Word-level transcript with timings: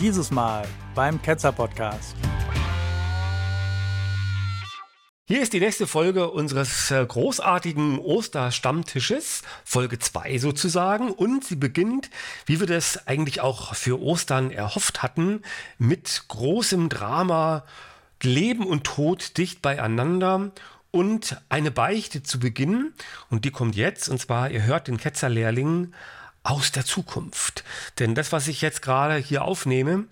Dieses 0.00 0.30
Mal 0.30 0.66
beim 0.94 1.20
Ketzer 1.20 1.52
Podcast. 1.52 2.16
Hier 5.28 5.42
ist 5.42 5.52
die 5.52 5.60
nächste 5.60 5.86
Folge 5.86 6.30
unseres 6.30 6.90
äh, 6.90 7.04
großartigen 7.04 7.98
Osterstammtisches, 7.98 9.42
Folge 9.62 9.98
2 9.98 10.38
sozusagen. 10.38 11.12
Und 11.12 11.44
sie 11.44 11.56
beginnt, 11.56 12.08
wie 12.46 12.60
wir 12.60 12.66
das 12.66 13.06
eigentlich 13.06 13.42
auch 13.42 13.74
für 13.74 14.00
Ostern 14.00 14.50
erhofft 14.50 15.02
hatten, 15.02 15.42
mit 15.76 16.24
großem 16.28 16.88
Drama, 16.88 17.64
Leben 18.22 18.66
und 18.66 18.84
Tod 18.84 19.36
dicht 19.36 19.60
beieinander 19.60 20.50
und 20.90 21.42
eine 21.50 21.70
Beichte 21.70 22.22
zu 22.22 22.40
Beginn. 22.40 22.94
Und 23.28 23.44
die 23.44 23.50
kommt 23.50 23.76
jetzt, 23.76 24.08
und 24.08 24.18
zwar, 24.18 24.50
ihr 24.50 24.62
hört 24.62 24.88
den 24.88 24.96
Ketzerlehrling 24.96 25.92
aus 26.42 26.72
der 26.72 26.84
Zukunft. 26.84 27.64
Denn 27.98 28.14
das, 28.14 28.32
was 28.32 28.48
ich 28.48 28.60
jetzt 28.62 28.82
gerade 28.82 29.16
hier 29.16 29.44
aufnehme, 29.44 30.06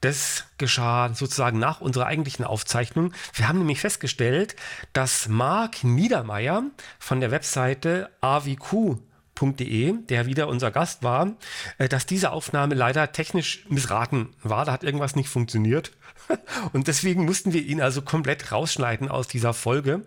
das 0.00 0.44
geschah 0.58 1.12
sozusagen 1.14 1.58
nach 1.58 1.80
unserer 1.80 2.06
eigentlichen 2.06 2.44
Aufzeichnung. 2.44 3.12
Wir 3.34 3.48
haben 3.48 3.58
nämlich 3.58 3.80
festgestellt, 3.80 4.56
dass 4.92 5.28
Marc 5.28 5.84
Niedermeyer 5.84 6.64
von 6.98 7.20
der 7.20 7.30
Webseite 7.30 8.10
avq.de, 8.20 9.94
der 10.08 10.26
wieder 10.26 10.48
unser 10.48 10.70
Gast 10.70 11.02
war, 11.02 11.32
äh, 11.78 11.88
dass 11.88 12.06
diese 12.06 12.32
Aufnahme 12.32 12.74
leider 12.74 13.12
technisch 13.12 13.64
missraten 13.68 14.30
war. 14.42 14.64
Da 14.64 14.72
hat 14.72 14.84
irgendwas 14.84 15.16
nicht 15.16 15.28
funktioniert. 15.28 15.92
Und 16.72 16.88
deswegen 16.88 17.24
mussten 17.24 17.52
wir 17.52 17.62
ihn 17.62 17.80
also 17.80 18.02
komplett 18.02 18.52
rausschneiden 18.52 19.08
aus 19.08 19.28
dieser 19.28 19.54
Folge. 19.54 20.02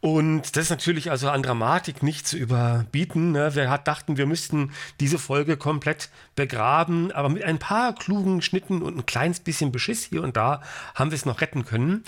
Und 0.00 0.56
das 0.56 0.64
ist 0.64 0.70
natürlich 0.70 1.10
also 1.10 1.28
an 1.28 1.42
Dramatik 1.42 2.02
nicht 2.02 2.26
zu 2.26 2.38
überbieten. 2.38 3.32
Ne? 3.32 3.54
Wir 3.54 3.68
hat, 3.68 3.86
dachten, 3.86 4.16
wir 4.16 4.24
müssten 4.24 4.72
diese 4.98 5.18
Folge 5.18 5.58
komplett 5.58 6.08
begraben, 6.36 7.12
aber 7.12 7.28
mit 7.28 7.44
ein 7.44 7.58
paar 7.58 7.94
klugen 7.94 8.40
Schnitten 8.40 8.80
und 8.80 8.96
ein 8.96 9.04
kleines 9.04 9.40
bisschen 9.40 9.72
Beschiss 9.72 10.04
hier 10.04 10.22
und 10.22 10.38
da 10.38 10.62
haben 10.94 11.10
wir 11.10 11.16
es 11.16 11.26
noch 11.26 11.42
retten 11.42 11.66
können. 11.66 12.02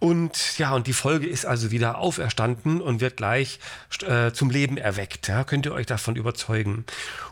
Und 0.00 0.58
ja, 0.58 0.74
und 0.74 0.88
die 0.88 0.92
Folge 0.92 1.28
ist 1.28 1.46
also 1.46 1.70
wieder 1.70 1.98
auferstanden 1.98 2.80
und 2.80 3.00
wird 3.00 3.16
gleich 3.16 3.60
äh, 4.04 4.32
zum 4.32 4.50
Leben 4.50 4.76
erweckt. 4.76 5.28
Ja? 5.28 5.44
Könnt 5.44 5.66
ihr 5.66 5.72
euch 5.72 5.86
davon 5.86 6.16
überzeugen. 6.16 6.84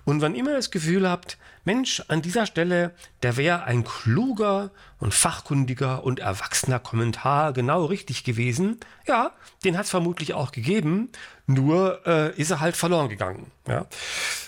Und 0.05 0.21
wann 0.21 0.37
immer 0.37 0.51
ihr 0.51 0.57
das 0.57 0.71
Gefühl 0.71 1.09
habt, 1.09 1.39
Mensch, 1.65 2.03
an 2.09 2.21
dieser 2.21 2.47
Stelle, 2.47 2.95
der 3.23 3.37
wäre 3.37 3.65
ein 3.65 3.85
kluger 3.85 4.71
und 4.99 5.15
fachkundiger 5.15 6.05
und 6.05 6.21
erwachsener 6.21 6.79
Kommentar 6.79 7.53
genau 7.53 7.87
richtig 7.87 8.25
gewesen. 8.25 8.81
Ja, 9.07 9.33
den 9.65 9.77
hat 9.79 9.85
es 9.85 9.91
vermutlich 9.91 10.35
auch 10.35 10.53
gegeben, 10.53 11.11
nur 11.47 12.07
äh, 12.07 12.39
ist 12.39 12.51
er 12.51 12.61
halt 12.61 12.77
verloren 12.77 13.09
gegangen. 13.09 13.51
Ja? 13.67 13.87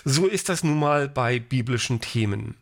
So 0.05 0.27
ist 0.27 0.49
das 0.49 0.63
nun 0.63 0.79
mal 0.79 1.09
bei 1.09 1.39
biblischen 1.39 2.01
Themen. 2.01 2.55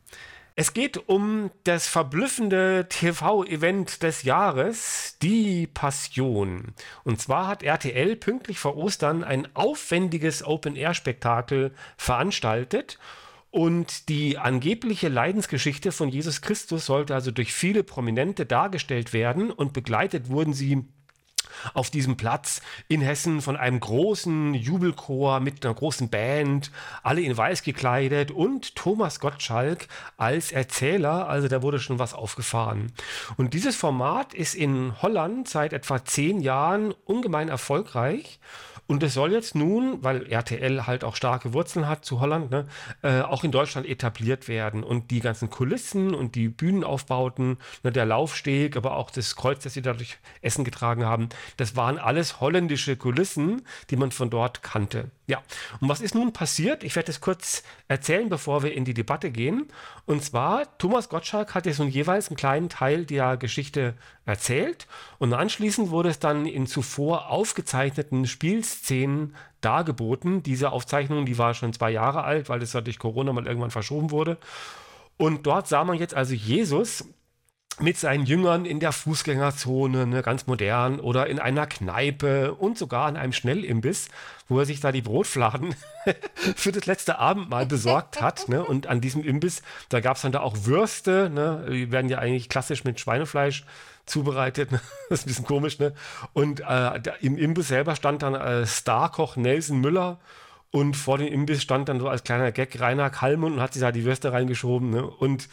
Es 0.58 0.74
geht 0.74 1.10
um 1.10 1.52
das 1.66 1.90
verblüffende 1.90 2.86
TV-Event 2.88 4.04
des 4.04 4.24
Jahres, 4.24 5.18
die 5.22 5.68
Passion. 5.68 6.74
Und 7.04 7.20
zwar 7.22 7.48
hat 7.48 7.62
RTL 7.62 8.16
pünktlich 8.16 8.58
vor 8.58 8.78
Ostern 8.78 9.26
ein 9.26 9.54
aufwendiges 9.54 10.46
Open-Air-Spektakel 10.46 11.74
veranstaltet 11.98 12.98
und 13.56 14.10
die 14.10 14.38
angebliche 14.38 15.08
Leidensgeschichte 15.08 15.94
von 15.94 16.10
Jesus 16.10 16.42
Christus 16.42 16.88
sollte 16.88 17.16
also 17.16 17.32
durch 17.32 17.54
viele 17.54 17.84
Prominente 17.84 18.46
dargestellt 18.46 19.14
werden 19.14 19.50
und 19.50 19.72
begleitet 19.72 20.28
wurden 20.28 20.52
sie 20.52 20.84
auf 21.74 21.90
diesem 21.90 22.18
Platz 22.18 22.62
in 22.90 23.00
Hessen 23.00 23.40
von 23.40 23.56
einem 23.56 23.80
großen 23.80 24.56
Jubelchor 24.56 25.40
mit 25.40 25.66
einer 25.66 25.74
großen 25.74 26.10
Band, 26.10 26.70
alle 27.02 27.22
in 27.22 27.38
weiß 27.38 27.64
gekleidet 27.64 28.30
und 28.30 28.76
Thomas 28.76 29.22
Gottschalk 29.22 29.88
als 30.18 30.52
Erzähler, 30.52 31.30
also 31.30 31.48
da 31.48 31.62
wurde 31.62 31.80
schon 31.80 31.98
was 31.98 32.14
aufgefahren. 32.14 32.92
Und 33.38 33.54
dieses 33.54 33.78
Format 33.78 34.34
ist 34.34 34.56
in 34.56 35.02
Holland 35.02 35.48
seit 35.48 35.72
etwa 35.72 36.04
zehn 36.04 36.42
Jahren 36.42 36.94
ungemein 37.06 37.48
erfolgreich 37.48 38.42
und 38.88 39.02
es 39.02 39.16
soll 39.16 39.32
jetzt 39.32 39.56
nun, 39.56 40.04
weil 40.04 40.32
RTL 40.32 40.86
halt 40.86 41.04
auch 41.04 41.16
starke 41.16 41.54
Wurzeln 41.54 41.88
hat 41.88 42.06
zu 42.06 42.20
Holland, 42.20 42.52
ne, 42.52 42.68
äh, 43.02 43.22
auch 43.22 43.44
in 43.44 43.52
Deutschland 43.52 43.88
etabliert 43.88 44.48
werden. 44.48 44.84
Und 44.84 45.10
die 45.10 45.22
ganzen 45.22 45.50
Kulissen 45.50 46.14
und 46.14 46.36
die 46.36 46.50
Bühnenaufbauten, 46.50 47.58
ne, 47.82 47.92
der 47.92 48.06
Laufsteg, 48.06 48.78
aber 48.78 48.96
auch 48.96 49.10
das 49.10 49.36
Kreuz, 49.36 49.64
das 49.64 49.74
sie 49.74 49.82
dadurch 49.82 50.18
Essen 50.42 50.64
getragen 50.64 51.04
haben, 51.04 51.30
das 51.58 51.76
waren 51.76 51.98
alles 51.98 52.40
holländische 52.40 52.96
Kulissen, 52.96 53.64
die 53.90 53.96
man 53.96 54.12
von 54.12 54.30
dort 54.30 54.62
kannte. 54.62 55.10
Ja, 55.28 55.42
und 55.82 55.90
was 55.90 56.02
ist 56.02 56.14
nun 56.14 56.34
passiert? 56.34 56.84
Ich 56.84 56.96
werde 56.96 57.10
es 57.10 57.20
kurz 57.20 57.64
erzählen, 57.88 58.30
bevor 58.30 58.62
wir 58.62 58.74
in 58.74 58.86
die 58.86 58.94
Debatte 58.94 59.32
gehen. 59.32 59.68
Und 60.06 60.24
zwar, 60.24 60.78
Thomas 60.78 61.10
Gottschalk 61.10 61.56
hat 61.56 61.66
jetzt 61.66 61.80
nun 61.80 61.90
jeweils 61.90 62.28
einen 62.28 62.38
kleinen 62.38 62.70
Teil 62.70 63.06
der 63.06 63.36
Geschichte 63.38 63.96
erzählt 64.26 64.88
und 65.18 65.34
anschließend 65.34 65.90
wurde 65.90 66.10
es 66.10 66.20
dann 66.20 66.46
in 66.46 66.68
zuvor 66.68 67.30
aufgezeichneten 67.30 68.26
Spielszenen 68.76 69.36
dargeboten. 69.62 70.44
Diese 70.44 70.72
Aufzeichnung, 70.72 71.26
die 71.26 71.38
war 71.38 71.54
schon 71.54 71.74
zwei 71.74 71.92
Jahre 71.92 72.24
alt, 72.24 72.50
weil 72.50 72.62
es 72.62 72.74
ja 72.74 72.82
durch 72.82 73.00
Corona 73.00 73.34
mal 73.34 73.48
irgendwann 73.48 73.72
verschoben 73.72 74.12
wurde. 74.12 74.38
Und 75.18 75.48
dort 75.48 75.68
sah 75.68 75.84
man 75.84 75.98
jetzt 75.98 76.14
also 76.14 76.34
Jesus 76.34 77.08
mit 77.80 77.98
seinen 77.98 78.26
Jüngern 78.26 78.66
in 78.66 78.80
der 78.80 78.92
Fußgängerzone, 78.92 80.08
ne, 80.08 80.22
ganz 80.22 80.48
modern, 80.48 81.00
oder 81.00 81.28
in 81.28 81.40
einer 81.40 81.68
Kneipe 81.68 82.54
und 82.54 82.78
sogar 82.78 83.08
an 83.08 83.18
einem 83.18 83.34
Schnellimbiss, 83.34 84.08
wo 84.48 84.60
er 84.60 84.66
sich 84.66 84.80
da 84.80 84.92
die 84.92 85.02
Brotfladen 85.02 85.76
für 86.56 86.72
das 86.72 86.86
letzte 86.86 87.20
Abendmahl 87.20 87.66
besorgt 87.66 88.22
hat. 88.22 88.48
Ne? 88.48 88.64
Und 88.64 88.88
an 88.88 89.02
diesem 89.02 89.24
Imbiss, 89.24 89.62
da 89.90 90.00
gab 90.00 90.16
es 90.16 90.22
dann 90.22 90.32
da 90.32 90.40
auch 90.40 90.56
Würste, 90.64 91.30
ne? 91.30 91.66
die 91.70 91.92
werden 91.92 92.10
ja 92.10 92.20
eigentlich 92.20 92.48
klassisch 92.48 92.84
mit 92.86 93.00
Schweinefleisch 93.00 93.66
zubereitet. 94.06 94.72
Ne? 94.72 94.80
Das 95.10 95.20
ist 95.20 95.26
ein 95.26 95.30
bisschen 95.30 95.46
komisch, 95.46 95.78
ne? 95.78 95.94
Und 96.34 96.62
äh, 96.62 97.00
im 97.22 97.38
Imbiss 97.38 97.68
selber 97.68 97.96
stand 97.96 98.24
dann 98.24 98.34
äh, 98.34 98.66
Starkoch 98.66 99.36
Nelson 99.36 99.80
Müller 99.80 100.18
und 100.76 100.98
vor 100.98 101.18
dem 101.20 101.32
Imbiss 101.32 101.62
stand 101.62 101.88
dann 101.88 102.02
so 102.02 102.10
als 102.10 102.26
kleiner 102.26 102.52
Gag 102.52 102.78
Rainer 102.82 103.10
Kallmund 103.10 103.56
und 103.56 103.62
hat 103.62 103.72
sich 103.72 103.80
da 103.80 103.94
die 103.94 104.04
Würste 104.04 104.34
reingeschoben. 104.34 104.90
Ne? 104.90 105.08
Und 105.08 105.48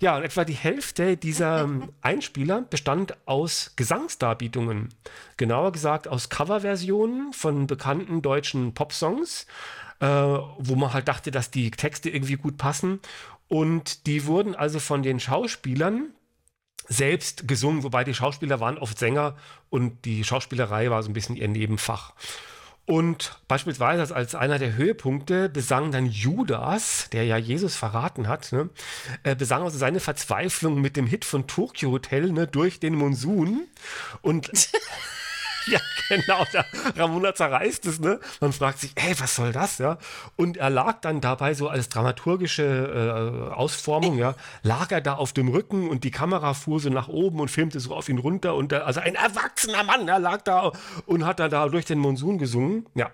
ja, 0.00 0.14
und 0.18 0.22
etwa 0.22 0.44
die 0.44 0.52
Hälfte 0.52 1.16
dieser 1.16 1.62
ähm, 1.62 1.94
Einspieler 2.02 2.60
bestand 2.60 3.16
aus 3.24 3.72
Gesangsdarbietungen. 3.76 4.90
Genauer 5.38 5.72
gesagt 5.72 6.08
aus 6.08 6.28
Coverversionen 6.28 7.32
von 7.32 7.66
bekannten 7.66 8.20
deutschen 8.20 8.74
Popsongs, 8.74 9.46
äh, 10.00 10.06
wo 10.06 10.74
man 10.74 10.92
halt 10.92 11.08
dachte, 11.08 11.30
dass 11.30 11.50
die 11.50 11.70
Texte 11.70 12.10
irgendwie 12.10 12.36
gut 12.36 12.58
passen. 12.58 13.00
Und 13.48 14.06
die 14.06 14.26
wurden 14.26 14.54
also 14.54 14.78
von 14.78 15.02
den 15.02 15.20
Schauspielern 15.20 16.10
selbst 16.86 17.48
gesungen, 17.48 17.82
wobei 17.82 18.04
die 18.04 18.12
Schauspieler 18.12 18.60
waren 18.60 18.76
oft 18.76 18.98
Sänger 18.98 19.36
und 19.70 20.04
die 20.04 20.22
Schauspielerei 20.22 20.90
war 20.90 21.02
so 21.02 21.08
ein 21.08 21.14
bisschen 21.14 21.34
ihr 21.34 21.48
Nebenfach. 21.48 22.12
Und 22.86 23.40
beispielsweise 23.48 24.14
als 24.14 24.36
einer 24.36 24.60
der 24.60 24.76
Höhepunkte 24.76 25.48
besang 25.48 25.90
dann 25.90 26.06
Judas, 26.06 27.08
der 27.10 27.24
ja 27.24 27.36
Jesus 27.36 27.74
verraten 27.74 28.28
hat, 28.28 28.52
ne, 28.52 28.70
äh, 29.24 29.34
besang 29.34 29.64
also 29.64 29.76
seine 29.76 29.98
Verzweiflung 29.98 30.80
mit 30.80 30.96
dem 30.96 31.08
Hit 31.08 31.24
von 31.24 31.48
Tokyo 31.48 31.90
Hotel 31.90 32.30
ne, 32.30 32.46
durch 32.46 32.78
den 32.78 32.94
Monsun. 32.94 33.66
Und 34.22 34.50
Ja, 35.70 35.80
genau. 36.08 36.44
Der 36.52 36.64
Ramona 36.96 37.34
zerreißt 37.34 37.86
es, 37.86 37.98
ne? 37.98 38.20
Man 38.40 38.52
fragt 38.52 38.78
sich, 38.78 38.92
ey, 38.94 39.18
was 39.18 39.34
soll 39.34 39.52
das, 39.52 39.78
ja? 39.78 39.98
Und 40.36 40.56
er 40.56 40.70
lag 40.70 41.00
dann 41.00 41.20
dabei 41.20 41.54
so 41.54 41.68
als 41.68 41.88
dramaturgische 41.88 43.50
äh, 43.50 43.52
Ausformung, 43.52 44.16
ja, 44.16 44.34
lag 44.62 44.92
er 44.92 45.00
da 45.00 45.14
auf 45.14 45.32
dem 45.32 45.48
Rücken 45.48 45.88
und 45.88 46.04
die 46.04 46.10
Kamera 46.10 46.54
fuhr 46.54 46.78
so 46.78 46.88
nach 46.88 47.08
oben 47.08 47.40
und 47.40 47.50
filmte 47.50 47.80
so 47.80 47.94
auf 47.94 48.08
ihn 48.08 48.18
runter 48.18 48.54
und 48.54 48.70
der, 48.70 48.86
also 48.86 49.00
ein 49.00 49.16
erwachsener 49.16 49.82
Mann, 49.82 50.06
er 50.06 50.20
lag 50.20 50.42
da 50.42 50.72
und 51.06 51.24
hat 51.26 51.40
dann 51.40 51.50
da 51.50 51.68
durch 51.68 51.84
den 51.84 51.98
Monsun 51.98 52.38
gesungen, 52.38 52.86
ja. 52.94 53.10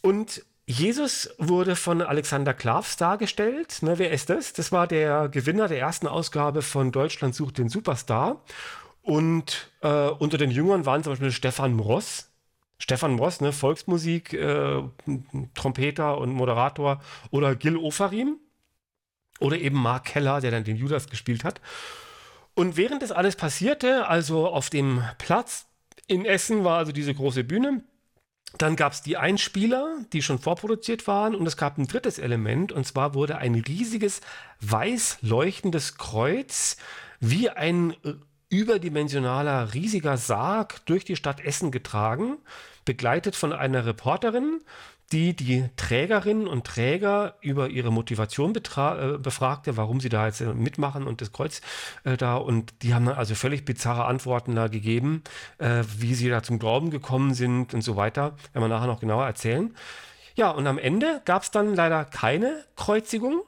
Und 0.00 0.44
Jesus 0.66 1.30
wurde 1.38 1.76
von 1.76 2.02
Alexander 2.02 2.52
Klavs 2.52 2.98
dargestellt. 2.98 3.78
Ne, 3.80 3.98
wer 3.98 4.10
ist 4.10 4.28
das? 4.28 4.52
Das 4.52 4.70
war 4.70 4.86
der 4.86 5.30
Gewinner 5.30 5.66
der 5.66 5.78
ersten 5.80 6.06
Ausgabe 6.06 6.60
von 6.60 6.92
Deutschland 6.92 7.34
sucht 7.34 7.56
den 7.56 7.70
Superstar. 7.70 8.42
Und 9.08 9.70
äh, 9.80 10.10
unter 10.10 10.36
den 10.36 10.50
Jüngern 10.50 10.84
waren 10.84 11.02
zum 11.02 11.12
Beispiel 11.12 11.32
Stefan 11.32 11.72
Mross. 11.72 12.30
Stefan 12.78 13.14
Mross, 13.14 13.40
ne, 13.40 13.52
Volksmusik, 13.54 14.34
äh, 14.34 14.82
Trompeter 15.54 16.18
und 16.18 16.34
Moderator. 16.34 17.00
Oder 17.30 17.56
Gil 17.56 17.78
Ofarim. 17.78 18.36
Oder 19.40 19.56
eben 19.56 19.80
Mark 19.80 20.04
Keller, 20.04 20.42
der 20.42 20.50
dann 20.50 20.64
den 20.64 20.76
Judas 20.76 21.08
gespielt 21.08 21.42
hat. 21.42 21.62
Und 22.52 22.76
während 22.76 23.00
das 23.00 23.10
alles 23.10 23.34
passierte, 23.34 24.08
also 24.08 24.46
auf 24.46 24.68
dem 24.68 25.02
Platz 25.16 25.64
in 26.06 26.26
Essen 26.26 26.64
war 26.64 26.76
also 26.76 26.92
diese 26.92 27.14
große 27.14 27.44
Bühne. 27.44 27.82
Dann 28.58 28.76
gab 28.76 28.92
es 28.92 29.00
die 29.00 29.16
Einspieler, 29.16 30.04
die 30.12 30.20
schon 30.20 30.38
vorproduziert 30.38 31.06
waren, 31.06 31.34
und 31.34 31.46
es 31.46 31.56
gab 31.56 31.78
ein 31.78 31.86
drittes 31.86 32.18
Element, 32.18 32.72
und 32.72 32.86
zwar 32.86 33.14
wurde 33.14 33.38
ein 33.38 33.54
riesiges 33.54 34.20
weiß 34.60 35.18
leuchtendes 35.22 35.96
Kreuz 35.96 36.76
wie 37.20 37.48
ein 37.48 37.94
überdimensionaler, 38.50 39.74
riesiger 39.74 40.16
Sarg 40.16 40.84
durch 40.86 41.04
die 41.04 41.16
Stadt 41.16 41.40
Essen 41.40 41.70
getragen, 41.70 42.38
begleitet 42.84 43.36
von 43.36 43.52
einer 43.52 43.84
Reporterin, 43.84 44.62
die 45.12 45.34
die 45.34 45.64
Trägerinnen 45.76 46.46
und 46.46 46.66
Träger 46.66 47.36
über 47.40 47.70
ihre 47.70 47.90
Motivation 47.90 48.54
äh, 48.54 49.18
befragte, 49.18 49.76
warum 49.76 50.00
sie 50.00 50.10
da 50.10 50.26
jetzt 50.26 50.40
äh, 50.40 50.52
mitmachen 50.52 51.06
und 51.06 51.20
das 51.20 51.32
Kreuz 51.32 51.62
äh, 52.04 52.16
da. 52.16 52.36
Und 52.36 52.74
die 52.82 52.94
haben 52.94 53.06
dann 53.06 53.16
also 53.16 53.34
völlig 53.34 53.64
bizarre 53.64 54.04
Antworten 54.04 54.54
da 54.54 54.68
gegeben, 54.68 55.22
äh, 55.58 55.82
wie 55.96 56.14
sie 56.14 56.28
da 56.28 56.42
zum 56.42 56.58
Glauben 56.58 56.90
gekommen 56.90 57.32
sind 57.32 57.72
und 57.72 57.82
so 57.82 57.96
weiter. 57.96 58.36
Werden 58.52 58.64
wir 58.64 58.68
nachher 58.68 58.86
noch 58.86 59.00
genauer 59.00 59.24
erzählen. 59.24 59.74
Ja, 60.34 60.50
und 60.50 60.66
am 60.66 60.78
Ende 60.78 61.22
gab 61.24 61.42
es 61.42 61.50
dann 61.50 61.74
leider 61.74 62.04
keine 62.04 62.64
Kreuzigung 62.76 63.42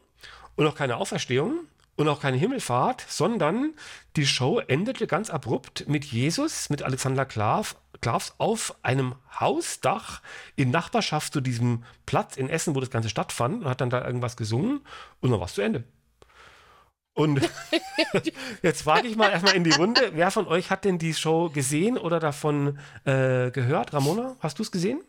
und 0.57 0.67
auch 0.67 0.75
keine 0.75 0.97
Auferstehung 0.97 1.61
und 2.01 2.09
auch 2.09 2.21
keine 2.21 2.39
Himmelfahrt, 2.39 3.05
sondern 3.09 3.75
die 4.17 4.27
Show 4.27 4.59
endete 4.59 5.07
ganz 5.07 5.29
abrupt 5.29 5.87
mit 5.87 6.07
Jesus, 6.07 6.71
mit 6.71 6.83
Alexander 6.83 7.27
Klav, 7.27 7.77
Klavs 8.01 8.35
auf 8.39 8.75
einem 8.83 9.15
Hausdach 9.39 10.23
in 10.57 10.71
Nachbarschaft 10.71 11.35
zu 11.35 11.43
diesem 11.43 11.85
Platz 12.07 12.37
in 12.37 12.49
Essen, 12.49 12.75
wo 12.75 12.81
das 12.81 12.91
Ganze 12.91 13.11
stattfand, 13.11 13.63
und 13.63 13.69
hat 13.69 13.83
dann 13.83 13.91
da 13.91 14.05
irgendwas 14.05 14.39
gesungen 14.39 14.81
und 15.21 15.31
dann 15.31 15.41
war 15.41 15.47
es 15.47 15.55
zu 15.55 15.61
Ende. 15.61 15.85
Und 17.13 17.43
jetzt 18.63 18.83
frage 18.83 19.07
ich 19.07 19.17
mal 19.17 19.31
erstmal 19.31 19.55
in 19.55 19.65
die 19.65 19.71
Runde, 19.71 20.13
wer 20.15 20.31
von 20.31 20.47
euch 20.47 20.71
hat 20.71 20.87
denn 20.87 20.99
die 20.99 21.13
Show 21.13 21.51
gesehen 21.51 21.99
oder 21.99 22.19
davon 22.19 22.79
äh, 23.05 23.51
gehört? 23.51 23.93
Ramona, 23.93 24.37
hast 24.41 24.59
du 24.59 24.63
es 24.63 24.73
gesehen? 24.73 25.03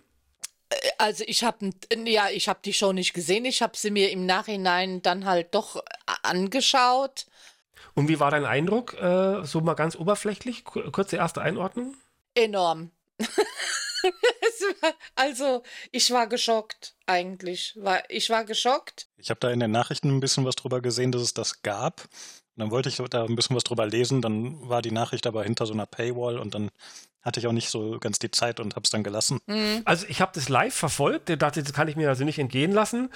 Also 0.98 1.24
ich 1.28 1.44
habe 1.44 1.70
ja, 2.06 2.30
ich 2.30 2.48
habe 2.48 2.60
die 2.64 2.74
Show 2.74 2.94
nicht 2.94 3.14
gesehen. 3.14 3.46
Ich 3.46 3.62
habe 3.62 3.76
sie 3.76 3.92
mir 3.92 4.12
im 4.12 4.26
Nachhinein 4.26 5.02
dann 5.02 5.26
halt 5.26 5.54
doch 5.54 5.78
äh, 5.78 5.82
angeschaut. 6.24 7.26
Und 7.94 8.08
wie 8.08 8.20
war 8.20 8.32
dein 8.32 8.46
Eindruck? 8.46 8.94
Äh, 8.94 9.44
so 9.44 9.62
mal 9.62 9.74
ganz 9.74 9.96
oberflächlich, 9.96 10.64
kurze 10.64 11.18
erste 11.18 11.42
Einordnung? 11.42 11.96
Enorm. 12.36 12.92
also 15.16 15.64
ich 15.92 16.12
war 16.12 16.28
geschockt 16.28 16.96
eigentlich. 17.06 17.78
ich 18.08 18.30
war 18.30 18.46
geschockt. 18.46 19.08
Ich 19.18 19.30
habe 19.30 19.40
da 19.40 19.52
in 19.52 19.60
den 19.60 19.72
Nachrichten 19.72 20.10
ein 20.10 20.20
bisschen 20.20 20.46
was 20.46 20.56
drüber 20.56 20.82
gesehen, 20.82 21.12
dass 21.12 21.22
es 21.22 21.34
das 21.34 21.62
gab. 21.62 22.08
Und 22.56 22.62
dann 22.62 22.72
wollte 22.72 22.90
ich 22.90 22.98
da 22.98 23.24
ein 23.24 23.36
bisschen 23.36 23.56
was 23.56 23.64
drüber 23.64 23.86
lesen. 23.86 24.22
Dann 24.22 24.68
war 24.68 24.82
die 24.82 24.92
Nachricht 24.92 25.28
aber 25.28 25.44
hinter 25.44 25.66
so 25.66 25.74
einer 25.74 25.86
Paywall 25.86 26.38
und 26.38 26.54
dann 26.54 26.70
hatte 27.22 27.40
ich 27.40 27.48
auch 27.48 27.52
nicht 27.52 27.70
so 27.70 28.00
ganz 28.00 28.20
die 28.20 28.32
Zeit 28.32 28.60
und 28.60 28.76
habe 28.76 28.84
es 28.84 28.90
dann 28.90 29.04
gelassen. 29.04 29.40
Mhm. 29.46 29.82
Also 29.86 30.06
ich 30.10 30.22
habe 30.22 30.32
das 30.34 30.50
live 30.50 30.74
verfolgt, 30.74 31.30
das 31.30 31.74
kann 31.74 31.88
ich 31.88 31.96
mir 31.96 32.10
also 32.10 32.24
nicht 32.24 32.40
entgehen 32.40 32.72
lassen 32.72 33.10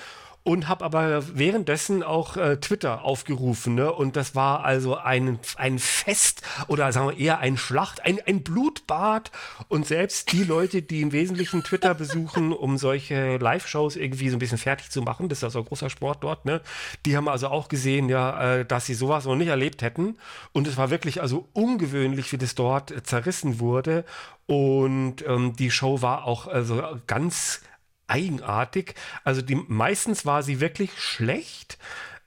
und 0.45 0.67
habe 0.67 0.85
aber 0.85 1.35
währenddessen 1.35 2.03
auch 2.03 2.37
äh, 2.37 2.57
Twitter 2.57 3.03
aufgerufen. 3.03 3.73
Ne? 3.73 3.91
Und 3.91 4.15
das 4.15 4.35
war 4.35 4.63
also 4.63 4.95
ein, 4.95 5.39
ein 5.55 5.79
Fest 5.79 6.43
oder 6.67 6.91
sagen 6.93 7.09
wir 7.09 7.17
eher 7.17 7.39
ein 7.39 7.57
Schlacht, 7.57 8.05
ein, 8.05 8.19
ein 8.27 8.43
Blutbad. 8.43 9.31
Und 9.69 9.87
selbst 9.87 10.31
die 10.31 10.43
Leute, 10.43 10.83
die 10.83 11.01
im 11.01 11.11
Wesentlichen 11.11 11.63
Twitter 11.63 11.95
besuchen, 11.95 12.53
um 12.53 12.77
solche 12.77 13.37
Live-Shows 13.37 13.95
irgendwie 13.95 14.29
so 14.29 14.35
ein 14.35 14.39
bisschen 14.39 14.59
fertig 14.59 14.91
zu 14.91 15.01
machen, 15.01 15.29
das 15.29 15.39
ist 15.39 15.45
also 15.45 15.59
ein 15.59 15.65
großer 15.65 15.89
Sport 15.89 16.23
dort, 16.23 16.45
ne? 16.45 16.61
die 17.07 17.17
haben 17.17 17.27
also 17.27 17.47
auch 17.47 17.67
gesehen, 17.67 18.07
ja, 18.07 18.59
äh, 18.59 18.65
dass 18.65 18.85
sie 18.85 18.93
sowas 18.93 19.25
noch 19.25 19.35
nicht 19.35 19.47
erlebt 19.47 19.81
hätten. 19.81 20.15
Und 20.53 20.67
es 20.67 20.77
war 20.77 20.91
wirklich 20.91 21.23
also 21.23 21.49
ungewöhnlich, 21.53 22.31
wie 22.31 22.37
das 22.37 22.53
dort 22.53 22.93
zerrissen 23.07 23.59
wurde. 23.59 24.05
Und 24.45 25.25
ähm, 25.27 25.55
die 25.55 25.71
Show 25.71 26.03
war 26.03 26.25
auch 26.25 26.45
also 26.45 26.83
ganz 27.07 27.61
eigenartig. 28.07 28.95
Also 29.23 29.41
die, 29.41 29.55
meistens 29.55 30.25
war 30.25 30.43
sie 30.43 30.59
wirklich 30.59 30.99
schlecht. 30.99 31.77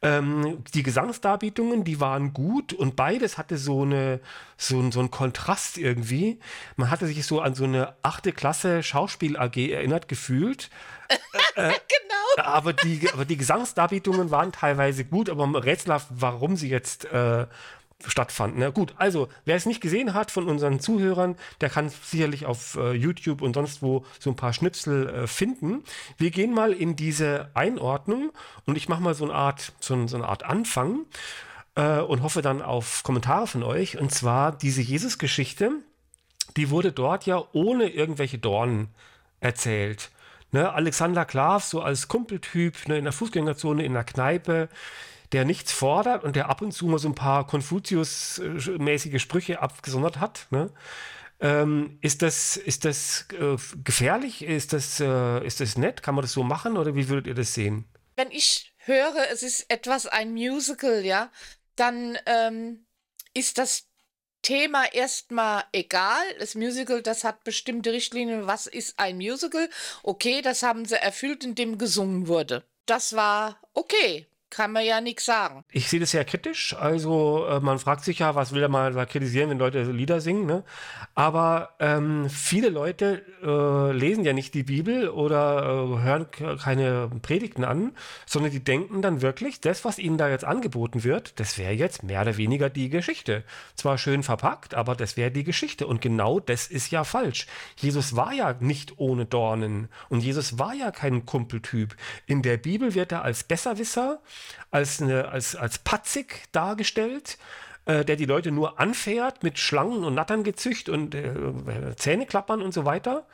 Ähm, 0.01 0.63
die 0.75 0.85
Gesangsdarbietungen, 0.85 1.83
die 1.83 1.99
waren 1.99 2.33
gut 2.33 2.73
und 2.73 2.95
beides 2.95 3.37
hatte 3.37 3.59
so, 3.59 3.83
eine, 3.83 4.21
so, 4.57 4.91
so 4.93 5.01
einen 5.01 5.11
Kontrast 5.11 5.77
irgendwie. 5.77 6.39
Man 6.77 6.89
hatte 6.89 7.09
sich 7.09 7.27
so 7.27 7.41
an 7.41 7.57
so 7.57 7.65
eine 7.65 7.97
achte 8.03 8.33
Klasse 8.33 8.85
Schauspiel 8.85 9.37
AG 9.37 9.57
erinnert 9.57 10.07
gefühlt. 10.07 10.71
Äh, 11.09 11.15
äh, 11.57 11.73
genau. 11.89 12.49
Aber 12.49 12.73
die, 12.73 13.09
aber 13.13 13.25
die 13.25 13.37
Gesangsdarbietungen 13.37 14.31
waren 14.31 14.53
teilweise 14.53 15.05
gut, 15.05 15.29
aber 15.29 15.65
rätselhaft, 15.65 16.07
warum 16.11 16.55
sie 16.55 16.69
jetzt 16.69 17.07
äh, 17.07 17.47
stattfand. 18.07 18.57
Na 18.57 18.71
gut, 18.71 18.95
also 18.97 19.29
wer 19.45 19.57
es 19.57 19.67
nicht 19.67 19.81
gesehen 19.81 20.15
hat 20.15 20.31
von 20.31 20.49
unseren 20.49 20.79
Zuhörern, 20.79 21.37
der 21.61 21.69
kann 21.69 21.89
sicherlich 21.89 22.47
auf 22.47 22.77
äh, 22.77 22.93
YouTube 22.93 23.43
und 23.43 23.55
sonst 23.55 23.83
wo 23.83 24.05
so 24.21 24.31
ein 24.31 24.37
paar 24.37 24.53
Schnipsel 24.53 25.09
äh, 25.09 25.27
finden. 25.27 25.83
Wir 26.17 26.31
gehen 26.31 26.55
mal 26.55 26.73
in 26.73 26.95
diese 26.95 27.51
Einordnung 27.55 28.31
und 28.67 28.77
ich 28.77 28.89
mache 28.89 29.03
mal 29.03 29.15
so 29.15 29.25
eine 29.25 29.35
Art, 29.35 29.73
so, 29.81 30.07
so 30.07 30.17
eine 30.17 30.29
Art 30.29 30.45
Anfang 30.45 31.07
äh, 31.75 31.99
und 31.99 32.23
hoffe 32.23 32.41
dann 32.41 32.63
auf 32.63 33.03
Kommentare 33.03 33.49
von 33.49 33.65
euch. 33.65 33.99
Und 33.99 34.13
zwar 34.13 34.53
diese 34.57 34.81
Jesus-Geschichte, 34.81 35.73
die 36.57 36.71
wurde 36.71 36.93
dort 36.93 37.27
ja 37.27 37.43
ohne 37.53 37.89
irgendwelche 37.89 38.39
Dornen 38.39 38.89
erzählt. 39.41 40.11
Ne, 40.51 40.73
Alexander 40.73 41.27
Klav, 41.27 41.65
so 41.65 41.83
als 41.83 42.09
Kumpeltyp 42.09 42.89
ne, 42.89 42.97
in 42.97 43.05
der 43.05 43.13
Fußgängerzone, 43.13 43.85
in 43.85 43.93
der 43.93 44.05
Kneipe, 44.05 44.71
der 45.33 45.45
nichts 45.45 45.73
fordert 45.73 46.25
und 46.25 46.37
der 46.37 46.49
ab 46.49 46.63
und 46.63 46.73
zu 46.73 46.87
mal 46.87 46.99
so 46.99 47.09
ein 47.09 47.15
paar 47.15 47.47
Konfuzius-mäßige 47.47 49.21
Sprüche 49.21 49.61
abgesondert 49.61 50.21
hat. 50.21 50.47
Ne? 50.51 50.73
Ähm, 51.41 51.99
ist 52.01 52.23
das, 52.23 52.57
ist 52.57 52.85
das 52.85 53.27
äh, 53.39 53.57
gefährlich? 53.85 54.43
Ist 54.43 54.73
das, 54.73 55.01
äh, 55.01 55.47
ist 55.47 55.61
das 55.61 55.77
nett? 55.77 56.03
Kann 56.03 56.15
man 56.15 56.23
das 56.23 56.33
so 56.33 56.43
machen 56.43 56.77
oder 56.77 56.95
wie 56.95 57.09
würdet 57.09 57.27
ihr 57.27 57.35
das 57.35 57.55
sehen? 57.55 57.85
Wenn 58.17 58.31
ich 58.31 58.75
höre, 58.79 59.31
es 59.31 59.43
ist 59.43 59.71
etwas 59.71 60.07
ein 60.07 60.33
Musical, 60.33 61.05
ja, 61.05 61.31
dann 61.77 62.19
ähm, 62.27 62.87
ist 63.35 63.59
das 63.59 63.87
Thema 64.43 64.93
erstmal 64.93 65.65
egal. 65.73 66.25
Das 66.41 66.55
Musical, 66.55 67.03
das 67.03 67.23
hat 67.23 67.45
bestimmte 67.45 67.93
Richtlinien. 67.93 68.47
Was 68.47 68.67
ist 68.67 68.99
ein 68.99 69.17
Musical? 69.17 69.69
Okay, 70.03 70.43
das 70.43 70.63
haben 70.63 70.87
sie 70.87 71.01
erfüllt, 71.01 71.45
indem 71.45 71.79
gesungen 71.79 72.27
wurde. 72.27 72.65
Das 72.87 73.15
war 73.15 73.61
okay 73.75 74.27
kann 74.51 74.73
man 74.73 74.85
ja 74.85 75.01
nichts 75.01 75.25
sagen. 75.25 75.65
Ich 75.71 75.89
sehe 75.89 76.01
das 76.01 76.13
sehr 76.13 76.25
kritisch. 76.25 76.75
Also 76.75 77.47
äh, 77.47 77.61
man 77.61 77.79
fragt 77.79 78.05
sich 78.05 78.21
ja, 78.21 78.35
was 78.35 78.53
will 78.53 78.63
er 78.63 78.69
mal 78.69 79.07
kritisieren, 79.07 79.51
wenn 79.51 79.59
Leute 79.59 79.83
Lieder 79.83 80.21
singen. 80.21 80.47
Ne? 80.47 80.65
Aber 81.15 81.75
ähm, 81.81 82.29
viele 82.31 82.69
Leute 82.69 83.23
äh, 83.43 83.93
lesen 83.93 84.25
ja 84.25 84.33
nicht 84.33 84.55
die 84.55 84.63
Bibel 84.63 85.09
oder 85.09 85.63
äh, 85.63 86.03
hören 86.03 86.27
keine 86.59 87.11
Predigten 87.23 87.65
an, 87.65 87.93
sondern 88.27 88.53
die 88.53 88.63
denken 88.63 89.03
dann 89.03 89.23
wirklich, 89.23 89.61
das, 89.61 89.85
was 89.85 89.99
ihnen 89.99 90.19
da 90.19 90.29
jetzt 90.29 90.45
angeboten 90.45 91.05
wird, 91.05 91.39
das 91.41 91.59
wäre 91.59 91.73
jetzt 91.73 92.03
mehr 92.03 92.23
oder 92.23 92.37
weniger 92.37 92.71
die 92.71 92.89
Geschichte. 92.89 93.45
Zwar 93.75 93.99
schön 93.99 94.23
verpackt, 94.23 94.75
aber 94.75 94.95
das 94.95 95.17
wäre 95.17 95.31
die 95.31 95.45
Geschichte. 95.45 95.87
Und 95.87 96.01
genau 96.01 96.41
das 96.41 96.67
ist 96.67 96.91
ja 96.91 97.05
falsch. 97.05 97.47
Jesus 97.77 98.17
war 98.17 98.33
ja 98.33 98.55
nicht 98.61 98.99
ohne 98.99 99.27
Dornen 99.27 99.89
und 100.09 100.21
Jesus 100.21 100.59
war 100.59 100.75
ja 100.75 100.91
kein 100.91 101.27
Kumpeltyp. 101.27 101.97
In 102.27 102.43
der 102.43 102.57
Bibel 102.57 102.95
wird 102.95 103.13
er 103.13 103.23
als 103.23 103.45
Besserwisser 103.45 104.21
als, 104.71 105.01
eine, 105.01 105.29
als, 105.29 105.57
als 105.57 105.79
patzig 105.79 106.45
dargestellt, 106.53 107.39
äh, 107.85 108.05
der 108.05 108.17
die 108.17 108.27
Leute 108.27 108.51
nur 108.51 108.79
anfährt 108.79 109.43
mit 109.43 109.59
Schlangen 109.59 110.05
und 110.05 110.15
Nattern 110.15 110.45
gezücht 110.45 110.89
und 110.89 111.15
äh, 111.15 111.33
Zähne 111.97 112.27
klappern 112.27 112.63
und 112.63 112.75
so 112.75 112.85
weiter. 112.85 113.27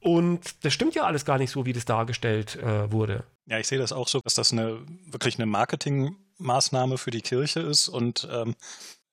Und 0.00 0.64
das 0.64 0.72
stimmt 0.72 0.94
ja 0.94 1.04
alles 1.04 1.24
gar 1.24 1.38
nicht 1.38 1.50
so, 1.50 1.64
wie 1.64 1.72
das 1.72 1.84
dargestellt 1.84 2.56
äh, 2.56 2.90
wurde. 2.90 3.24
Ja, 3.46 3.58
ich 3.58 3.68
sehe 3.68 3.78
das 3.78 3.92
auch 3.92 4.08
so, 4.08 4.20
dass 4.20 4.34
das 4.34 4.52
eine 4.52 4.80
wirklich 5.06 5.36
eine 5.36 5.46
Marketingmaßnahme 5.46 6.98
für 6.98 7.10
die 7.10 7.20
Kirche 7.20 7.60
ist. 7.60 7.88
Und 7.88 8.28
ähm, 8.30 8.54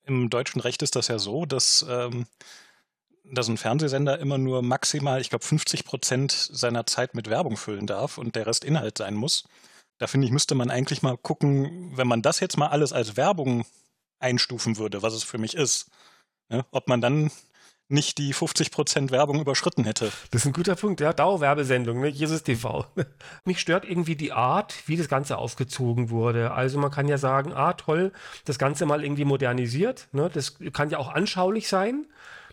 im 0.04 0.30
deutschen 0.30 0.60
Recht 0.60 0.82
ist 0.82 0.96
das 0.96 1.08
ja 1.08 1.18
so, 1.18 1.46
dass, 1.46 1.84
ähm, 1.88 2.26
dass 3.24 3.48
ein 3.48 3.56
Fernsehsender 3.56 4.18
immer 4.18 4.38
nur 4.38 4.62
maximal, 4.62 5.20
ich 5.20 5.30
glaube, 5.30 5.44
50 5.44 5.84
Prozent 5.84 6.32
seiner 6.32 6.86
Zeit 6.86 7.14
mit 7.14 7.30
Werbung 7.30 7.56
füllen 7.56 7.86
darf 7.86 8.18
und 8.18 8.34
der 8.34 8.46
Rest 8.46 8.64
Inhalt 8.64 8.98
sein 8.98 9.14
muss. 9.14 9.44
Da 10.00 10.06
finde 10.06 10.26
ich, 10.26 10.32
müsste 10.32 10.54
man 10.54 10.70
eigentlich 10.70 11.02
mal 11.02 11.18
gucken, 11.18 11.92
wenn 11.94 12.08
man 12.08 12.22
das 12.22 12.40
jetzt 12.40 12.56
mal 12.56 12.68
alles 12.68 12.94
als 12.94 13.18
Werbung 13.18 13.66
einstufen 14.18 14.78
würde, 14.78 15.02
was 15.02 15.12
es 15.12 15.24
für 15.24 15.36
mich 15.36 15.54
ist, 15.54 15.90
ne? 16.48 16.64
ob 16.70 16.88
man 16.88 17.02
dann 17.02 17.30
nicht 17.88 18.16
die 18.16 18.32
50% 18.32 19.10
Werbung 19.10 19.40
überschritten 19.40 19.84
hätte. 19.84 20.10
Das 20.30 20.42
ist 20.42 20.46
ein 20.46 20.52
guter 20.54 20.74
Punkt, 20.74 21.00
ja. 21.00 21.12
Dauerwerbesendung, 21.12 22.00
ne? 22.00 22.08
Jesus 22.08 22.42
TV. 22.42 22.86
Mich 23.44 23.60
stört 23.60 23.84
irgendwie 23.84 24.16
die 24.16 24.32
Art, 24.32 24.74
wie 24.86 24.96
das 24.96 25.08
Ganze 25.08 25.36
aufgezogen 25.36 26.08
wurde. 26.08 26.52
Also 26.52 26.78
man 26.78 26.90
kann 26.90 27.08
ja 27.08 27.18
sagen, 27.18 27.52
ah 27.52 27.74
toll, 27.74 28.12
das 28.46 28.58
Ganze 28.58 28.86
mal 28.86 29.04
irgendwie 29.04 29.26
modernisiert. 29.26 30.08
Ne? 30.12 30.30
Das 30.32 30.56
kann 30.72 30.88
ja 30.88 30.98
auch 30.98 31.08
anschaulich 31.08 31.68
sein 31.68 32.06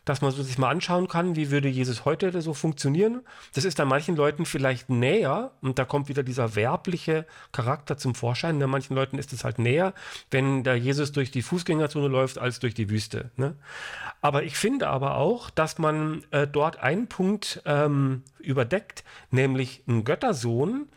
dass 0.08 0.22
man 0.22 0.32
sich 0.32 0.58
mal 0.58 0.70
anschauen 0.70 1.08
kann, 1.08 1.36
wie 1.36 1.52
würde 1.52 1.68
Jesus 1.68 2.06
heute 2.06 2.42
so 2.42 2.54
funktionieren. 2.54 3.22
Das 3.54 3.66
ist 3.66 3.78
dann 3.78 3.90
manchen 3.90 4.16
Leuten 4.16 4.46
vielleicht 4.46 4.90
näher 4.90 5.52
und 5.62 5.80
da 5.80 5.86
kommt 5.86 6.08
wieder 6.08 6.24
dieser 6.24 6.56
werbliche 6.56 7.26
Charakter 7.52 7.98
zum 7.98 8.16
Vorschein. 8.16 8.58
Ne? 8.58 8.68
Manchen 8.68 8.96
Leuten 8.96 9.18
ist 9.18 9.34
es 9.34 9.44
halt 9.44 9.60
näher, 9.60 9.94
wenn 10.32 10.64
der 10.64 10.78
Jesus 10.78 11.12
durch 11.12 11.30
die 11.30 11.42
Fußgängerzone 11.42 12.08
läuft, 12.08 12.38
als 12.38 12.60
durch 12.60 12.74
die 12.74 12.90
Wüste. 12.90 13.32
Ne? 13.36 13.56
Aber 14.22 14.44
ich 14.44 14.56
finde 14.56 14.88
aber 14.88 15.18
auch, 15.18 15.50
dass 15.50 15.78
man 15.78 16.24
äh, 16.32 16.48
dort 16.48 16.80
einen 16.80 17.08
Punkt 17.08 17.62
ähm, 17.66 18.24
überdeckt, 18.40 19.04
nämlich 19.30 19.84
ein 19.88 20.06
Göttersohn, 20.06 20.88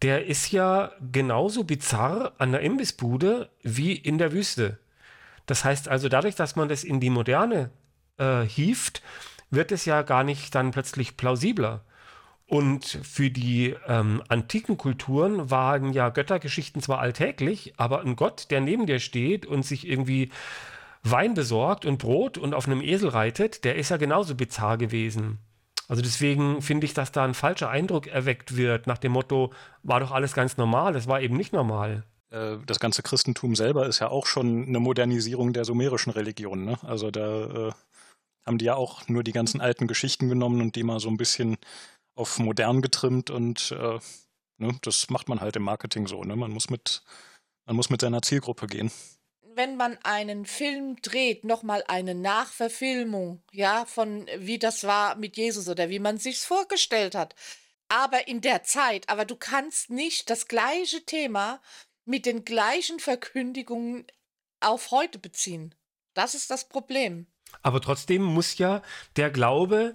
der 0.00 0.26
ist 0.26 0.50
ja 0.50 0.92
genauso 1.12 1.64
bizarr 1.64 2.32
an 2.38 2.52
der 2.52 2.62
Imbissbude 2.62 3.50
wie 3.62 3.92
in 3.92 4.16
der 4.16 4.32
Wüste. 4.32 4.78
Das 5.44 5.64
heißt 5.64 5.88
also, 5.88 6.08
dadurch, 6.08 6.36
dass 6.36 6.56
man 6.56 6.68
das 6.68 6.84
in 6.84 7.00
die 7.00 7.10
Moderne 7.10 7.70
äh, 8.20 8.46
hieft, 8.46 9.02
wird 9.50 9.72
es 9.72 9.84
ja 9.84 10.02
gar 10.02 10.22
nicht 10.22 10.54
dann 10.54 10.70
plötzlich 10.70 11.16
plausibler. 11.16 11.82
Und 12.46 12.84
für 12.84 13.30
die 13.30 13.76
ähm, 13.86 14.22
antiken 14.28 14.76
Kulturen 14.76 15.50
waren 15.50 15.92
ja 15.92 16.08
Göttergeschichten 16.08 16.82
zwar 16.82 16.98
alltäglich, 16.98 17.74
aber 17.76 18.00
ein 18.00 18.16
Gott, 18.16 18.50
der 18.50 18.60
neben 18.60 18.86
dir 18.86 18.98
steht 18.98 19.46
und 19.46 19.64
sich 19.64 19.86
irgendwie 19.88 20.30
Wein 21.04 21.34
besorgt 21.34 21.86
und 21.86 21.98
Brot 21.98 22.38
und 22.38 22.52
auf 22.52 22.66
einem 22.66 22.82
Esel 22.82 23.08
reitet, 23.08 23.64
der 23.64 23.76
ist 23.76 23.90
ja 23.90 23.96
genauso 23.96 24.34
bizarr 24.34 24.78
gewesen. 24.78 25.38
Also 25.86 26.02
deswegen 26.02 26.60
finde 26.60 26.86
ich, 26.86 26.94
dass 26.94 27.12
da 27.12 27.24
ein 27.24 27.34
falscher 27.34 27.70
Eindruck 27.70 28.06
erweckt 28.06 28.56
wird, 28.56 28.86
nach 28.86 28.98
dem 28.98 29.12
Motto, 29.12 29.52
war 29.82 30.00
doch 30.00 30.10
alles 30.10 30.34
ganz 30.34 30.56
normal, 30.56 30.94
es 30.96 31.06
war 31.06 31.20
eben 31.20 31.36
nicht 31.36 31.52
normal. 31.52 32.04
Äh, 32.30 32.58
das 32.66 32.80
ganze 32.80 33.02
Christentum 33.02 33.56
selber 33.56 33.86
ist 33.86 33.98
ja 33.98 34.08
auch 34.08 34.26
schon 34.26 34.66
eine 34.66 34.80
Modernisierung 34.80 35.52
der 35.52 35.64
sumerischen 35.64 36.12
Religion. 36.12 36.64
Ne? 36.64 36.76
Also 36.82 37.10
da 37.10 37.68
äh, 37.68 37.72
haben 38.50 38.58
die 38.58 38.64
ja 38.64 38.74
auch 38.74 39.06
nur 39.06 39.22
die 39.22 39.30
ganzen 39.30 39.60
alten 39.60 39.86
Geschichten 39.86 40.28
genommen 40.28 40.60
und 40.60 40.74
die 40.74 40.82
mal 40.82 40.98
so 40.98 41.08
ein 41.08 41.16
bisschen 41.16 41.56
auf 42.16 42.40
modern 42.40 42.82
getrimmt 42.82 43.30
und 43.30 43.70
äh, 43.70 44.00
ne, 44.58 44.76
das 44.82 45.08
macht 45.08 45.28
man 45.28 45.40
halt 45.40 45.54
im 45.54 45.62
Marketing 45.62 46.08
so. 46.08 46.24
Ne? 46.24 46.34
Man 46.34 46.50
muss 46.50 46.68
mit, 46.68 47.04
man 47.64 47.76
muss 47.76 47.90
mit 47.90 48.00
seiner 48.00 48.22
Zielgruppe 48.22 48.66
gehen. 48.66 48.90
Wenn 49.54 49.76
man 49.76 49.96
einen 50.02 50.46
Film 50.46 50.96
dreht, 51.00 51.44
nochmal 51.44 51.84
eine 51.86 52.16
Nachverfilmung, 52.16 53.40
ja, 53.52 53.84
von 53.84 54.26
wie 54.36 54.58
das 54.58 54.82
war 54.82 55.14
mit 55.14 55.36
Jesus 55.36 55.68
oder 55.68 55.88
wie 55.88 56.00
man 56.00 56.18
sich's 56.18 56.44
vorgestellt 56.44 57.14
hat. 57.14 57.36
Aber 57.88 58.26
in 58.26 58.40
der 58.40 58.64
Zeit, 58.64 59.08
aber 59.08 59.24
du 59.24 59.36
kannst 59.36 59.90
nicht 59.90 60.28
das 60.28 60.48
gleiche 60.48 61.04
Thema 61.04 61.60
mit 62.04 62.26
den 62.26 62.44
gleichen 62.44 62.98
Verkündigungen 62.98 64.06
auf 64.58 64.90
heute 64.90 65.20
beziehen. 65.20 65.72
Das 66.14 66.34
ist 66.34 66.50
das 66.50 66.68
Problem. 66.68 67.28
Aber 67.62 67.80
trotzdem 67.80 68.22
muss 68.22 68.58
ja 68.58 68.82
der 69.16 69.30
Glaube 69.30 69.94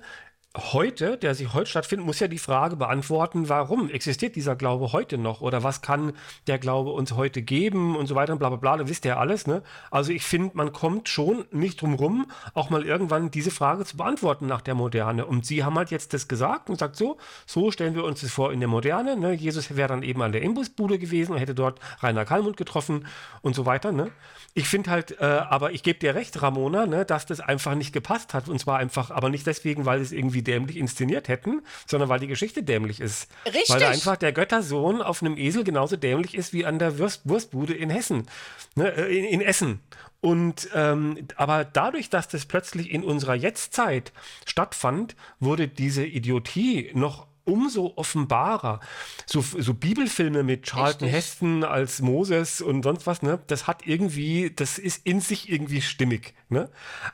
heute, 0.56 1.18
der 1.18 1.36
sich 1.36 1.54
heute 1.54 1.70
stattfindet, 1.70 2.06
muss 2.06 2.20
ja 2.20 2.28
die 2.28 2.38
Frage 2.38 2.76
beantworten, 2.76 3.50
warum 3.50 3.90
existiert 3.90 4.36
dieser 4.36 4.56
Glaube 4.56 4.94
heute 4.94 5.18
noch 5.18 5.42
oder 5.42 5.64
was 5.64 5.82
kann 5.82 6.14
der 6.48 6.60
Glaube 6.60 6.92
uns 6.92 7.14
heute 7.14 7.42
geben 7.42 7.96
und 7.96 8.08
so 8.08 8.16
weiter 8.16 8.34
und 8.34 8.40
bla 8.40 8.50
bla 8.50 8.58
bla, 8.58 8.78
da 8.78 8.88
wisst 8.88 9.06
ihr 9.06 9.10
ja 9.10 9.18
alles. 9.18 9.48
Ne? 9.48 9.64
Also 9.92 10.12
ich 10.12 10.24
finde, 10.24 10.56
man 10.56 10.72
kommt 10.72 11.10
schon 11.10 11.46
nicht 11.52 11.82
drum 11.82 11.96
rum, 11.96 12.28
auch 12.54 12.70
mal 12.70 12.86
irgendwann 12.86 13.32
diese 13.32 13.52
Frage 13.52 13.86
zu 13.86 13.98
beantworten 13.98 14.48
nach 14.48 14.62
der 14.62 14.76
Moderne. 14.76 15.26
Und 15.26 15.46
sie 15.46 15.64
haben 15.64 15.76
halt 15.76 15.92
jetzt 15.92 16.14
das 16.14 16.28
gesagt 16.28 16.70
und 16.70 16.80
sagt 16.80 16.96
so, 16.96 17.18
so 17.46 17.72
stellen 17.72 17.96
wir 17.96 18.04
uns 18.04 18.22
das 18.22 18.32
vor 18.32 18.54
in 18.54 18.60
der 18.60 18.70
Moderne. 18.70 19.18
Ne? 19.18 19.34
Jesus 19.34 19.76
wäre 19.76 19.90
dann 19.90 20.04
eben 20.04 20.22
an 20.22 20.32
der 20.32 20.42
Imbusbude 20.42 21.00
gewesen 21.00 21.34
und 21.34 21.40
hätte 21.40 21.56
dort 21.56 21.80
Rainer 22.00 22.26
Kallmund 22.26 22.58
getroffen 22.58 23.08
und 23.42 23.56
so 23.56 23.66
weiter. 23.66 23.92
Ne? 23.92 24.12
Ich 24.54 24.70
finde 24.70 24.90
halt, 24.90 25.20
äh, 25.20 25.26
aber 25.26 25.74
ich 25.74 25.84
gebe 25.84 26.00
dir 26.00 26.16
recht, 26.16 26.42
Ramona, 26.42 26.86
ne, 26.86 27.04
dass 27.04 27.26
das 27.26 27.42
einfach 27.42 27.76
nicht 27.76 27.92
gepasst 27.92 28.34
hat. 28.34 28.48
Und 28.48 28.58
zwar 28.58 28.78
einfach, 28.78 29.12
aber 29.12 29.30
nicht 29.30 29.46
deswegen, 29.46 29.86
weil 29.86 30.00
es 30.00 30.14
irgendwie 30.14 30.45
dämlich 30.46 30.78
inszeniert 30.78 31.28
hätten, 31.28 31.62
sondern 31.86 32.10
weil 32.10 32.20
die 32.20 32.28
Geschichte 32.28 32.64
dämlich 32.64 33.02
ist. 33.02 33.30
Richtig. 33.46 33.70
Weil 33.70 33.80
da 33.80 33.90
einfach 33.90 34.16
der 34.16 34.32
Göttersohn 34.32 35.02
auf 35.02 35.22
einem 35.22 35.38
Esel 35.38 35.64
genauso 35.64 35.98
dämlich 35.98 36.36
ist 36.36 36.54
wie 36.54 36.66
an 36.66 36.80
der 36.80 36.98
Wurst, 36.98 37.22
Wurstbude 37.26 37.74
in 37.74 37.90
Hessen, 37.90 38.28
ne, 38.76 38.96
äh, 38.96 39.18
in, 39.18 39.26
in 39.26 39.42
Essen. 39.42 39.82
Und 40.22 40.70
ähm, 40.74 41.28
aber 41.36 41.66
dadurch, 41.66 42.10
dass 42.10 42.28
das 42.28 42.46
plötzlich 42.46 42.92
in 42.92 43.04
unserer 43.04 43.36
Jetztzeit 43.36 44.12
stattfand, 44.46 45.16
wurde 45.40 45.68
diese 45.68 46.06
Idiotie 46.06 46.90
noch 46.94 47.28
umso 47.46 47.94
offenbarer. 47.96 48.80
So, 49.26 49.42
so 49.42 49.74
Bibelfilme 49.74 50.44
mit 50.44 50.64
Charlton 50.64 51.08
Richtig. 51.08 51.14
Heston 51.14 51.64
als 51.64 52.02
Moses 52.02 52.62
und 52.62 52.84
sonst 52.84 53.08
was, 53.08 53.22
ne? 53.22 53.40
Das 53.48 53.68
hat 53.68 53.86
irgendwie, 53.86 54.52
das 54.54 54.78
ist 54.78 55.06
in 55.06 55.22
sich 55.22 55.50
irgendwie 55.50 55.82
stimmig, 55.82 56.34
ne? 56.50 56.70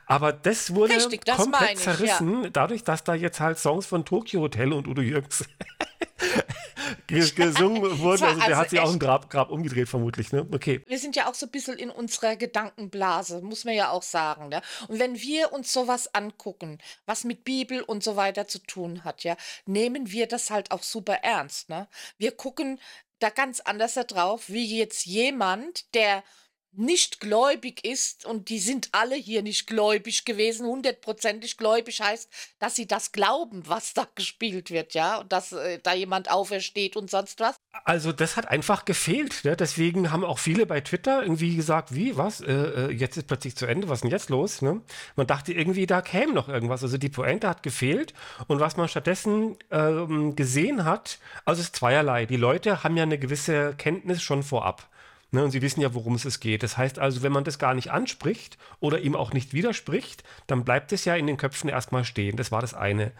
Aber 0.06 0.32
das 0.32 0.74
wurde 0.74 0.96
Richtig, 0.96 1.24
das 1.24 1.36
komplett 1.36 1.72
ich, 1.72 1.78
zerrissen, 1.78 2.48
dadurch, 2.52 2.82
dass 2.82 3.04
da 3.04 3.14
jetzt 3.14 3.40
halt 3.40 3.58
Songs 3.58 3.86
von 3.86 4.04
Tokyo 4.04 4.40
Hotel 4.40 4.72
und 4.72 4.88
Udo 4.88 5.02
Jürgens 5.02 5.44
gesungen 7.06 7.82
wurden. 7.98 8.24
Also 8.24 8.40
der 8.40 8.48
also 8.48 8.56
hat 8.56 8.70
sich 8.70 8.80
auch 8.80 8.92
im 8.92 8.98
Grab, 8.98 9.30
Grab 9.30 9.50
umgedreht, 9.50 9.88
vermutlich, 9.88 10.32
ne? 10.32 10.46
Okay. 10.52 10.82
wir 10.86 10.98
sind 10.98 11.16
ja 11.16 11.28
auch 11.28 11.34
so 11.34 11.46
ein 11.46 11.52
bisschen 11.52 11.78
in 11.78 11.90
unserer 11.90 12.36
Gedankenblase, 12.36 13.40
muss 13.42 13.64
man 13.64 13.74
ja 13.74 13.90
auch 13.90 14.02
sagen. 14.02 14.48
Ne? 14.48 14.62
Und 14.88 14.98
wenn 14.98 15.20
wir 15.20 15.52
uns 15.52 15.72
sowas 15.72 16.14
angucken, 16.14 16.78
was 17.06 17.24
mit 17.24 17.44
Bibel 17.44 17.82
und 17.82 18.02
so 18.02 18.16
weiter 18.16 18.48
zu 18.48 18.58
tun 18.60 19.04
hat, 19.04 19.24
ja, 19.24 19.36
nehmen 19.66 20.10
wir 20.10 20.26
das 20.26 20.50
halt 20.50 20.70
auch 20.70 20.82
super 20.82 21.14
ernst. 21.22 21.68
Ne? 21.68 21.88
Wir 22.18 22.32
gucken 22.32 22.80
da 23.18 23.30
ganz 23.30 23.60
anders 23.60 23.94
drauf, 23.94 24.44
wie 24.48 24.78
jetzt 24.78 25.06
jemand, 25.06 25.94
der 25.94 26.24
nicht 26.72 27.20
gläubig 27.20 27.84
ist, 27.84 28.24
und 28.24 28.48
die 28.48 28.58
sind 28.58 28.88
alle 28.92 29.14
hier 29.14 29.42
nicht 29.42 29.66
gläubig 29.66 30.24
gewesen, 30.24 30.66
hundertprozentig 30.66 31.56
gläubig 31.58 32.00
heißt, 32.00 32.30
dass 32.58 32.74
sie 32.76 32.86
das 32.86 33.12
glauben, 33.12 33.62
was 33.66 33.94
da 33.94 34.08
gespielt 34.14 34.70
wird, 34.70 34.94
ja, 34.94 35.18
und 35.18 35.32
dass 35.32 35.52
äh, 35.52 35.78
da 35.82 35.92
jemand 35.92 36.30
aufersteht 36.30 36.96
und 36.96 37.10
sonst 37.10 37.40
was. 37.40 37.56
Also 37.84 38.12
das 38.12 38.36
hat 38.36 38.48
einfach 38.48 38.84
gefehlt. 38.84 39.44
Ne? 39.44 39.56
Deswegen 39.56 40.10
haben 40.10 40.24
auch 40.24 40.38
viele 40.38 40.66
bei 40.66 40.80
Twitter 40.80 41.22
irgendwie 41.22 41.56
gesagt, 41.56 41.94
wie, 41.94 42.16
was, 42.16 42.40
äh, 42.40 42.52
äh, 42.52 42.90
jetzt 42.90 43.16
ist 43.16 43.26
plötzlich 43.26 43.56
zu 43.56 43.66
Ende, 43.66 43.88
was 43.88 43.98
ist 43.98 44.04
denn 44.04 44.10
jetzt 44.10 44.30
los? 44.30 44.62
Ne? 44.62 44.80
Man 45.16 45.26
dachte 45.26 45.52
irgendwie, 45.52 45.86
da 45.86 46.00
käme 46.00 46.32
noch 46.32 46.48
irgendwas. 46.48 46.82
Also 46.82 46.98
die 46.98 47.08
Pointe 47.08 47.48
hat 47.48 47.62
gefehlt. 47.62 48.14
Und 48.46 48.60
was 48.60 48.76
man 48.76 48.88
stattdessen 48.88 49.56
ähm, 49.70 50.36
gesehen 50.36 50.84
hat, 50.84 51.18
also 51.44 51.60
es 51.60 51.66
ist 51.66 51.76
zweierlei. 51.76 52.26
Die 52.26 52.36
Leute 52.36 52.84
haben 52.84 52.96
ja 52.96 53.02
eine 53.02 53.18
gewisse 53.18 53.74
Kenntnis 53.76 54.22
schon 54.22 54.42
vorab. 54.42 54.88
Ne, 55.34 55.42
und 55.42 55.50
sie 55.50 55.62
wissen 55.62 55.80
ja, 55.80 55.94
worum 55.94 56.14
es 56.14 56.40
geht. 56.40 56.62
Das 56.62 56.76
heißt 56.76 56.98
also, 56.98 57.22
wenn 57.22 57.32
man 57.32 57.44
das 57.44 57.58
gar 57.58 57.72
nicht 57.72 57.90
anspricht 57.90 58.58
oder 58.80 59.00
ihm 59.00 59.16
auch 59.16 59.32
nicht 59.32 59.54
widerspricht, 59.54 60.24
dann 60.46 60.62
bleibt 60.62 60.92
es 60.92 61.06
ja 61.06 61.16
in 61.16 61.26
den 61.26 61.38
Köpfen 61.38 61.70
erstmal 61.70 62.04
stehen. 62.04 62.36
Das 62.36 62.52
war 62.52 62.60
das 62.60 62.74
eine. 62.74 63.12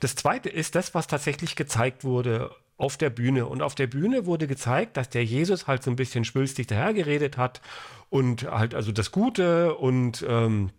Das 0.00 0.14
zweite 0.16 0.50
ist 0.50 0.74
das, 0.74 0.94
was 0.94 1.06
tatsächlich 1.06 1.56
gezeigt 1.56 2.04
wurde 2.04 2.50
auf 2.76 2.98
der 2.98 3.08
Bühne. 3.08 3.46
Und 3.46 3.62
auf 3.62 3.74
der 3.74 3.86
Bühne 3.86 4.26
wurde 4.26 4.46
gezeigt, 4.46 4.98
dass 4.98 5.08
der 5.08 5.24
Jesus 5.24 5.66
halt 5.66 5.82
so 5.82 5.90
ein 5.90 5.96
bisschen 5.96 6.26
schwülstig 6.26 6.66
dahergeredet 6.66 7.38
hat 7.38 7.62
und 8.10 8.42
halt 8.42 8.74
also 8.74 8.92
das 8.92 9.10
Gute 9.10 9.76
und 9.76 10.26
ähm, 10.28 10.70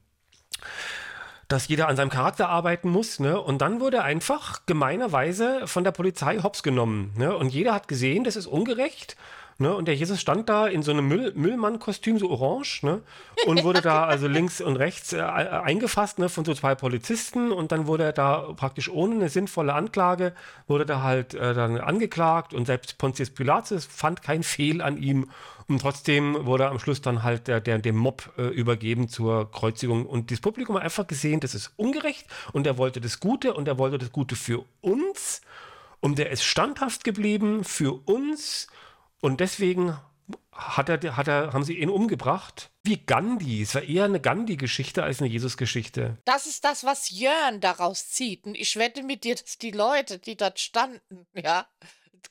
dass 1.48 1.68
jeder 1.68 1.88
an 1.88 1.96
seinem 1.96 2.10
Charakter 2.10 2.50
arbeiten 2.50 2.90
muss. 2.90 3.20
Ne? 3.20 3.42
Und 3.42 3.64
dann 3.64 3.80
wurde 3.80 4.04
einfach 4.04 4.66
gemeinerweise 4.68 5.66
von 5.66 5.84
der 5.84 5.92
Polizei 5.92 6.38
hops 6.38 6.62
genommen. 6.62 7.14
Ne? 7.18 7.36
Und 7.36 7.50
jeder 7.50 7.74
hat 7.74 7.88
gesehen, 7.88 8.24
das 8.24 8.36
ist 8.36 8.48
ungerecht. 8.48 9.16
Ne? 9.60 9.76
Und 9.76 9.88
der 9.88 9.96
Jesus 9.96 10.22
stand 10.22 10.50
da 10.50 10.68
in 10.68 10.84
so 10.84 10.92
einem 10.92 11.08
Müll 11.08 11.34
Müllmann-Kostüm, 11.36 12.20
so 12.20 12.30
orange, 12.30 12.84
ne? 12.84 13.02
und 13.48 13.64
wurde 13.64 13.82
da 13.82 14.06
also 14.06 14.28
links 14.28 14.62
und 14.62 14.76
rechts 14.76 15.14
äh, 15.14 15.22
eingefasst 15.22 16.20
ne? 16.20 16.30
von 16.30 16.46
so 16.46 16.54
zwei 16.54 16.76
Polizisten. 16.76 17.52
Und 17.52 17.72
dann 17.72 17.88
wurde 17.88 18.04
er 18.04 18.14
da 18.14 18.54
praktisch 18.56 18.90
ohne 18.90 19.16
eine 19.16 19.30
sinnvolle 19.30 19.74
Anklage, 19.74 20.34
wurde 20.68 20.86
da 20.86 21.02
halt 21.02 21.34
äh, 21.34 21.54
dann 21.56 21.80
angeklagt. 21.80 22.54
Und 22.54 22.66
selbst 22.68 22.98
Pontius 22.98 23.32
Pilatus 23.32 23.86
fand 23.86 24.22
kein 24.22 24.44
Fehl 24.44 24.82
an 24.82 24.98
ihm. 24.98 25.28
Und 25.68 25.82
trotzdem 25.82 26.46
wurde 26.46 26.70
am 26.70 26.80
Schluss 26.80 27.02
dann 27.02 27.24
halt 27.24 27.48
der, 27.48 27.60
der, 27.60 27.80
dem 27.80 27.98
Mob 27.98 28.32
äh, 28.38 28.44
übergeben 28.44 29.10
zur 29.10 29.52
Kreuzigung. 29.52 30.06
Und 30.06 30.32
das 30.32 30.40
Publikum 30.40 30.76
hat 30.76 30.84
einfach 30.84 31.08
gesehen, 31.08 31.42
das 31.42 31.56
ist 31.56 31.74
ungerecht 31.76 32.26
und 32.54 32.66
er 32.66 32.78
wollte 32.78 33.02
das 33.02 33.20
Gute 33.20 33.54
und 33.54 33.68
er 33.68 33.78
wollte 33.78 33.98
das 33.98 34.12
Gute 34.12 34.36
für 34.36 34.64
uns. 34.82 35.42
Und 36.00 36.20
er 36.20 36.30
ist 36.30 36.44
standhaft 36.44 37.04
geblieben 37.04 37.64
für 37.64 37.94
uns. 38.08 38.68
Und 39.22 39.40
deswegen 39.40 39.98
hat 40.52 40.90
er, 40.90 41.16
hat 41.16 41.28
er, 41.28 41.54
haben 41.54 41.64
sie 41.64 41.78
ihn 41.78 41.90
umgebracht. 41.90 42.72
Wie 42.84 42.98
Gandhi. 42.98 43.62
Es 43.62 43.76
war 43.76 43.84
eher 43.84 44.06
eine 44.06 44.20
Gandhi-Geschichte 44.20 45.04
als 45.04 45.22
eine 45.22 45.30
Jesus-Geschichte. 45.30 46.18
Das 46.26 46.46
ist 46.46 46.64
das, 46.64 46.84
was 46.84 47.10
Jörn 47.12 47.62
daraus 47.62 48.10
zieht. 48.10 48.46
Und 48.46 48.56
ich 48.56 48.76
wette 48.76 49.04
mit 49.04 49.24
dir, 49.24 49.36
dass 49.36 49.58
die 49.58 49.72
Leute, 49.72 50.20
die 50.20 50.36
dort 50.36 50.60
standen, 50.60 51.28
ja, 51.34 51.68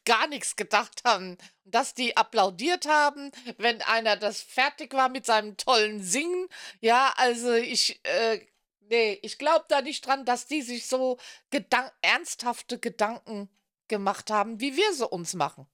gar 0.04 0.26
nichts 0.26 0.56
gedacht 0.56 1.02
haben. 1.04 1.36
Dass 1.64 1.94
die 1.94 2.16
applaudiert 2.16 2.86
haben, 2.86 3.30
wenn 3.58 3.80
einer 3.82 4.16
das 4.16 4.40
fertig 4.40 4.92
war 4.94 5.08
mit 5.08 5.26
seinem 5.26 5.56
tollen 5.56 6.02
Singen. 6.02 6.48
Ja, 6.80 7.12
also 7.16 7.52
ich, 7.52 8.00
äh, 8.04 8.40
nee, 8.80 9.18
ich 9.22 9.38
glaube 9.38 9.66
da 9.68 9.82
nicht 9.82 10.06
dran, 10.06 10.24
dass 10.24 10.46
die 10.46 10.62
sich 10.62 10.86
so 10.86 11.18
gedank 11.50 11.92
ernsthafte 12.02 12.78
Gedanken 12.78 13.48
gemacht 13.88 14.30
haben, 14.30 14.60
wie 14.60 14.76
wir 14.76 14.92
sie 14.92 15.06
uns 15.06 15.34
machen. 15.34 15.66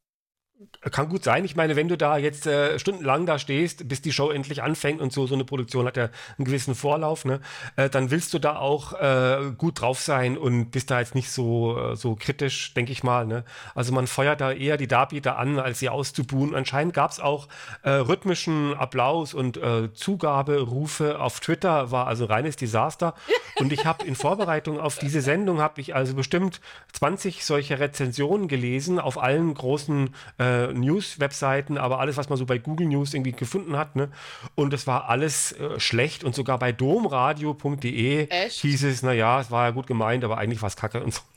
Kann 0.91 1.09
gut 1.09 1.23
sein. 1.23 1.45
Ich 1.45 1.55
meine, 1.55 1.77
wenn 1.77 1.89
du 1.89 1.97
da 1.97 2.17
jetzt 2.17 2.47
äh, 2.47 2.79
stundenlang 2.79 3.25
da 3.27 3.39
stehst, 3.39 3.89
bis 3.89 4.03
die 4.03 4.13
Show 4.13 4.31
endlich 4.31 4.63
anfängt 4.63 5.01
und 5.01 5.13
so, 5.13 5.27
so 5.27 5.35
eine 5.35 5.45
Produktion 5.45 5.87
hat 5.87 5.97
ja 5.97 6.09
einen 6.39 6.45
gewissen 6.45 6.75
Vorlauf, 6.75 7.25
ne, 7.25 7.41
äh, 7.77 7.89
dann 7.89 8.11
willst 8.11 8.35
du 8.35 8.39
da 8.39 8.57
auch 8.57 8.93
äh, 8.95 9.53
gut 9.57 9.81
drauf 9.81 10.01
sein 10.01 10.37
und 10.37 10.71
bist 10.71 10.91
da 10.91 10.99
jetzt 10.99 11.15
nicht 11.15 11.31
so, 11.31 11.79
äh, 11.79 11.97
so 11.97 12.17
kritisch, 12.17 12.75
denke 12.75 12.93
ich 12.93 13.03
mal. 13.03 13.27
Ne? 13.27 13.45
Also 13.75 13.93
man 13.93 14.07
feuert 14.07 14.41
da 14.41 14.53
eher 14.53 14.77
die 14.77 14.89
Darbieter 14.89 15.39
an, 15.39 15.59
als 15.59 15.79
sie 15.79 15.89
auszubuhen. 15.89 16.55
Anscheinend 16.55 16.95
gab 16.95 17.13
es 17.13 17.21
auch 17.21 17.49
äh, 17.83 17.91
rhythmischen 17.91 18.75
Applaus 18.75 19.35
und 19.35 19.57
äh, 19.57 19.93
Zugaberufe 19.93 21.21
auf 21.21 21.41
Twitter, 21.41 21.91
war 21.91 22.07
also 22.07 22.25
reines 22.25 22.57
Desaster. 22.57 23.15
Und 23.57 23.73
ich 23.73 23.85
habe 23.85 24.05
in 24.07 24.17
Vorbereitung 24.17 24.81
auf 24.81 24.99
diese 24.99 25.21
Sendung, 25.21 25.61
habe 25.61 25.81
ich 25.81 25.95
also 25.95 26.15
bestimmt 26.15 26.61
20 26.95 27.45
solche 27.45 27.79
Rezensionen 27.79 28.49
gelesen 28.49 28.99
auf 28.99 29.23
allen 29.23 29.53
großen 29.55 30.15
äh, 30.39 30.52
News-Webseiten, 30.73 31.79
aber 31.79 32.01
alles, 32.01 32.17
was 32.17 32.29
man 32.29 32.39
so 32.39 32.47
bei 32.47 32.59
Google 32.59 32.87
News 32.87 33.15
irgendwie 33.15 33.33
gefunden 33.33 33.77
hat. 33.77 33.97
Ne? 33.97 34.11
Und 34.55 34.73
es 34.73 34.87
war 34.87 35.09
alles 35.09 35.53
äh, 35.53 35.79
schlecht 35.81 36.25
und 36.25 36.35
sogar 36.35 36.59
bei 36.59 36.73
domradio.de 36.73 38.49
hieß 38.49 38.85
es, 38.85 39.03
naja, 39.03 39.41
es 39.41 39.51
war 39.51 39.67
ja 39.67 39.71
gut 39.71 39.87
gemeint, 39.87 40.25
aber 40.25 40.39
eigentlich 40.39 40.63
war 40.63 40.69
es 40.69 40.77
kacke 40.77 41.03
und 41.03 41.15
so. 41.15 41.21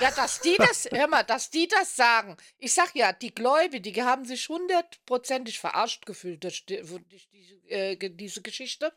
Ja, 0.00 0.10
dass 0.10 0.40
die 0.40 0.56
das, 0.58 0.88
hör 0.90 1.06
mal, 1.06 1.22
dass 1.22 1.50
die 1.50 1.68
das 1.68 1.94
sagen. 1.94 2.36
Ich 2.58 2.74
sag 2.74 2.94
ja, 2.94 3.12
die 3.12 3.32
Gläubigen, 3.32 3.94
die 3.94 4.02
haben 4.02 4.24
sich 4.24 4.48
hundertprozentig 4.48 5.60
verarscht 5.60 6.04
gefühlt 6.04 6.42
durch, 6.42 6.66
die, 6.66 6.78
durch 6.78 7.28
die, 7.32 7.70
äh, 7.70 8.10
diese 8.10 8.42
Geschichte. 8.42 8.92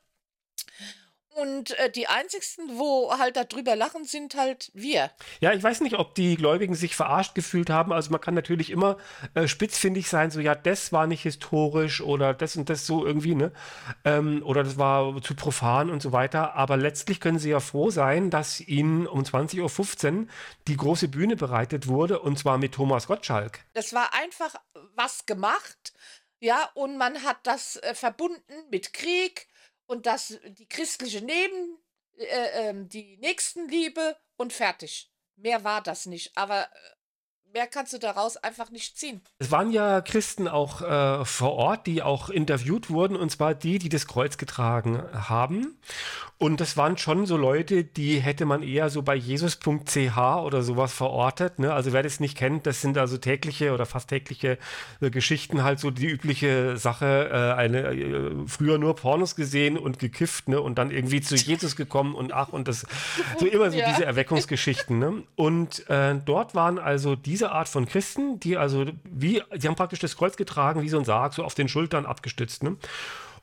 Und 1.38 1.78
äh, 1.78 1.92
die 1.92 2.08
einzigsten, 2.08 2.80
wo 2.80 3.16
halt 3.16 3.38
darüber 3.38 3.76
lachen, 3.76 4.06
sind 4.06 4.34
halt 4.34 4.72
wir. 4.74 5.12
Ja, 5.40 5.54
ich 5.54 5.62
weiß 5.62 5.82
nicht, 5.82 5.94
ob 6.00 6.16
die 6.16 6.36
Gläubigen 6.36 6.74
sich 6.74 6.96
verarscht 6.96 7.36
gefühlt 7.36 7.70
haben. 7.70 7.94
Also 7.94 8.10
man 8.10 8.20
kann 8.20 8.34
natürlich 8.34 8.72
immer 8.72 8.98
äh, 9.36 9.48
spitzfindig 9.48 10.10
sein, 10.10 10.32
so 10.32 10.40
ja, 10.40 10.56
das 10.56 10.92
war 10.92 11.06
nicht 11.06 11.22
historisch 11.22 12.02
oder 12.02 12.34
das 12.34 12.56
und 12.56 12.72
das 12.72 12.88
so 12.88 13.06
irgendwie, 13.06 13.36
ne? 13.36 13.52
Ähm, 14.04 14.42
oder 14.44 14.64
das 14.64 14.80
war 14.80 15.22
zu 15.22 15.36
profan 15.36 15.92
und 15.92 16.02
so 16.02 16.12
weiter. 16.12 16.56
Aber 16.56 16.76
letztlich 16.76 17.20
können 17.20 17.38
sie 17.38 17.52
ja 17.52 17.60
froh 17.60 17.92
sein, 17.92 18.32
dass 18.32 18.60
ihnen 18.60 19.06
um 19.06 19.22
20.15 19.22 20.22
Uhr 20.22 20.28
die 20.68 20.78
große 20.78 21.08
Bühne 21.08 21.36
bereitet 21.36 21.88
wurde 21.88 22.20
und 22.20 22.40
zwar 22.40 22.58
mit 22.58 22.74
Thomas 22.74 23.06
Gottschalk. 23.06 23.60
Das 23.74 23.94
war 23.94 24.12
einfach 24.16 24.56
was 24.96 25.28
gemacht, 25.28 25.94
ja, 26.40 26.70
und 26.76 26.98
man 26.98 27.24
hat 27.24 27.38
das 27.44 27.78
äh, 27.78 27.96
verbunden 27.96 28.54
mit 28.70 28.94
Krieg 28.94 29.48
und 29.88 30.06
das 30.06 30.38
die 30.46 30.68
christliche 30.68 31.22
Neben 31.22 31.80
äh, 32.18 32.70
äh, 32.70 32.74
die 32.88 33.18
Nächstenliebe 33.18 34.18
und 34.38 34.54
fertig. 34.54 35.12
Mehr 35.36 35.64
war 35.64 35.82
das 35.82 36.06
nicht. 36.06 36.36
Aber 36.38 36.64
äh, 36.64 36.68
mehr 37.54 37.68
kannst 37.68 37.94
du 37.94 37.98
daraus 37.98 38.38
einfach 38.38 38.70
nicht 38.72 38.98
ziehen. 38.98 39.22
Es 39.40 39.52
waren 39.52 39.72
ja 39.72 40.02
Christen 40.02 40.48
auch 40.48 40.82
äh, 40.82 41.26
vor 41.26 41.54
Ort, 41.54 41.88
die 41.88 42.02
auch 42.02 42.30
interviewt 42.30 42.90
wurden, 42.90 43.16
und 43.16 43.32
zwar 43.32 43.56
die, 43.56 43.80
die 43.80 43.90
das 43.90 44.08
Kreuz 44.08 44.38
getragen 44.38 45.02
haben. 45.14 45.80
Und 46.40 46.62
das 46.62 46.78
waren 46.78 46.98
schon 46.98 47.26
so 47.26 47.36
Leute, 47.36 47.84
die 47.84 48.20
hätte 48.20 48.46
man 48.46 48.62
eher 48.62 48.92
so 48.92 49.02
bei 49.02 49.16
jesus.ch 49.16 50.18
oder 50.18 50.62
sowas 50.62 50.94
verortet. 50.94 51.58
Ne? 51.58 51.74
Also 51.74 51.94
wer 51.94 52.04
das 52.04 52.20
nicht 52.20 52.38
kennt, 52.38 52.68
das 52.68 52.82
sind 52.82 52.96
also 53.00 53.18
tägliche 53.18 53.74
oder 53.74 53.88
fast 53.88 54.10
tägliche 54.10 54.60
äh, 55.02 55.10
Geschichten, 55.10 55.64
halt 55.64 55.80
so 55.80 55.90
die 55.90 56.06
übliche 56.06 56.78
Sache, 56.78 57.30
äh, 57.32 57.60
eine 57.60 57.80
äh, 57.88 58.32
früher 58.46 58.78
nur 58.78 58.96
Pornos 58.96 59.36
gesehen 59.36 59.80
und 59.80 59.98
gekifft, 59.98 60.48
ne? 60.48 60.62
Und 60.62 60.78
dann 60.78 60.92
irgendwie 60.92 61.22
zu 61.22 61.36
Jesus 61.36 61.76
gekommen 61.76 62.14
und 62.14 62.34
ach, 62.34 62.50
und 62.50 62.68
das 62.68 62.86
so 63.40 63.48
immer 63.48 63.72
so 63.72 63.80
ja. 63.80 63.90
diese 63.90 64.06
Erweckungsgeschichten. 64.06 65.00
Ne? 65.00 65.24
Und 65.36 65.90
äh, 65.90 66.16
dort 66.24 66.54
waren 66.54 66.78
also 66.78 67.16
diese 67.16 67.37
Art 67.44 67.70
von 67.70 67.86
Christen, 67.86 68.40
die 68.40 68.58
also 68.58 68.86
wie, 69.04 69.42
die 69.56 69.68
haben 69.68 69.76
praktisch 69.76 70.00
das 70.00 70.18
Kreuz 70.18 70.38
getragen, 70.38 70.82
wie 70.82 70.90
so 70.90 70.98
ein 70.98 71.06
Sarg, 71.06 71.34
so 71.34 71.44
auf 71.44 71.56
den 71.56 71.70
Schultern 71.70 72.06
abgestützt. 72.06 72.64
Ne? 72.64 72.78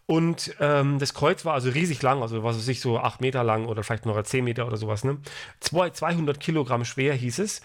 Und 0.06 0.54
ähm, 0.60 0.98
das 0.98 1.14
Kreuz 1.14 1.44
war 1.44 1.54
also 1.54 1.70
riesig 1.70 2.02
lang, 2.02 2.20
also 2.20 2.42
was 2.42 2.56
weiß 2.56 2.68
ich, 2.68 2.80
so 2.80 2.98
acht 2.98 3.20
Meter 3.20 3.42
lang 3.42 3.66
oder 3.66 3.82
vielleicht 3.82 4.04
noch 4.04 4.22
zehn 4.24 4.44
Meter 4.44 4.66
oder 4.66 4.76
sowas. 4.76 5.04
Ne? 5.04 5.18
Zwei, 5.60 5.90
200 5.90 6.40
Kilogramm 6.40 6.84
schwer 6.84 7.14
hieß 7.14 7.38
es. 7.38 7.62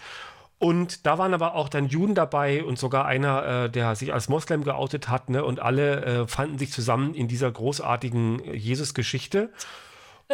Und 0.58 1.06
da 1.06 1.16
waren 1.16 1.32
aber 1.32 1.54
auch 1.54 1.70
dann 1.70 1.88
Juden 1.88 2.14
dabei 2.14 2.62
und 2.62 2.78
sogar 2.78 3.06
einer, 3.06 3.64
äh, 3.64 3.70
der 3.70 3.94
sich 3.94 4.12
als 4.12 4.28
Moslem 4.28 4.62
geoutet 4.62 5.08
hat. 5.08 5.30
Ne? 5.30 5.44
Und 5.44 5.60
alle 5.60 6.04
äh, 6.04 6.26
fanden 6.26 6.58
sich 6.58 6.70
zusammen 6.70 7.14
in 7.14 7.28
dieser 7.28 7.50
großartigen 7.50 8.54
Jesus-Geschichte. 8.54 9.50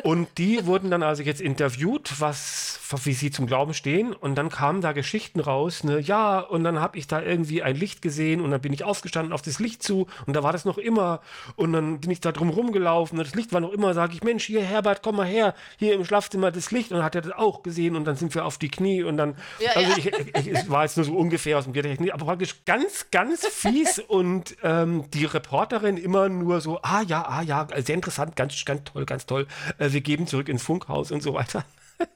Und 0.03 0.38
die 0.38 0.67
wurden 0.67 0.91
dann 0.91 1.03
also 1.03 1.23
jetzt 1.23 1.41
interviewt, 1.41 2.21
was, 2.21 2.79
wie 3.05 3.12
sie 3.12 3.31
zum 3.31 3.47
Glauben 3.47 3.75
stehen. 3.75 4.12
Und 4.12 4.37
dann 4.37 4.50
kamen 4.50 4.81
da 4.81 4.93
Geschichten 4.93 5.41
raus, 5.41 5.85
ne, 5.85 6.00
ja, 6.00 6.41
und 6.41 6.65
dann 6.65 6.81
habe 6.81 6.99
ich 6.99 7.07
da 7.07 7.23
irgendwie 7.23 7.62
ein 7.62 7.76
Licht 7.76 8.03
gesehen 8.03 8.41
und 8.41 8.50
dann 8.50 8.61
bin 8.61 8.73
ich 8.73 8.85
aufgestanden 8.85 9.33
auf 9.33 9.43
das 9.43 9.59
Licht 9.59 9.83
zu 9.83 10.07
und 10.26 10.35
da 10.35 10.43
war 10.43 10.53
das 10.53 10.65
noch 10.65 10.79
immer. 10.79 11.21
Und 11.57 11.73
dann 11.73 12.00
bin 12.00 12.11
ich 12.11 12.21
da 12.21 12.33
drum 12.33 12.50
rumgelaufen 12.50 13.19
und 13.19 13.26
das 13.26 13.35
Licht 13.35 13.53
war 13.53 13.61
noch 13.61 13.73
immer, 13.73 13.95
sage 13.95 14.15
ich, 14.15 14.23
Mensch, 14.23 14.45
hier, 14.45 14.62
Herbert, 14.62 15.03
komm 15.03 15.17
mal 15.17 15.26
her, 15.26 15.55
hier 15.79 15.95
im 15.95 16.05
Schlafzimmer 16.05 16.50
das 16.50 16.71
Licht. 16.71 16.91
Und 16.91 16.99
dann 16.99 17.05
hat 17.05 17.15
er 17.15 17.23
das 17.23 17.33
auch 17.33 17.62
gesehen 17.62 17.97
und 17.97 18.05
dann 18.05 18.17
sind 18.17 18.35
wir 18.35 18.45
auf 18.45 18.59
die 18.59 18.69
Knie 18.69 19.03
und 19.03 19.17
dann, 19.17 19.37
ja, 19.59 19.71
also 19.75 19.91
ja. 19.91 19.97
Ich, 19.97 20.07
ich, 20.07 20.49
ich, 20.49 20.71
war 20.71 20.85
jetzt 20.85 20.97
nur 20.97 21.07
so 21.07 21.17
ungefähr 21.17 21.59
aus 21.59 21.65
dem 21.65 21.73
Gedächtnis, 21.73 22.11
aber 22.11 22.26
praktisch 22.26 22.65
ganz, 22.65 23.07
ganz 23.11 23.47
fies 23.47 23.99
und 23.99 24.57
ähm, 24.62 25.05
die 25.12 25.25
Reporterin 25.25 25.97
immer 25.97 26.29
nur 26.29 26.61
so, 26.61 26.81
ah 26.83 27.03
ja, 27.03 27.23
ah 27.23 27.43
ja, 27.43 27.67
sehr 27.76 27.95
interessant, 27.95 28.37
ganz, 28.37 28.65
ganz 28.65 28.85
toll, 28.85 29.06
ganz 29.06 29.26
toll. 29.26 29.47
Äh, 29.78 29.86
wir 29.93 30.01
geben 30.01 30.27
zurück 30.27 30.49
ins 30.49 30.63
Funkhaus 30.63 31.11
und 31.13 31.23
so 31.23 31.35
weiter. 31.35 31.65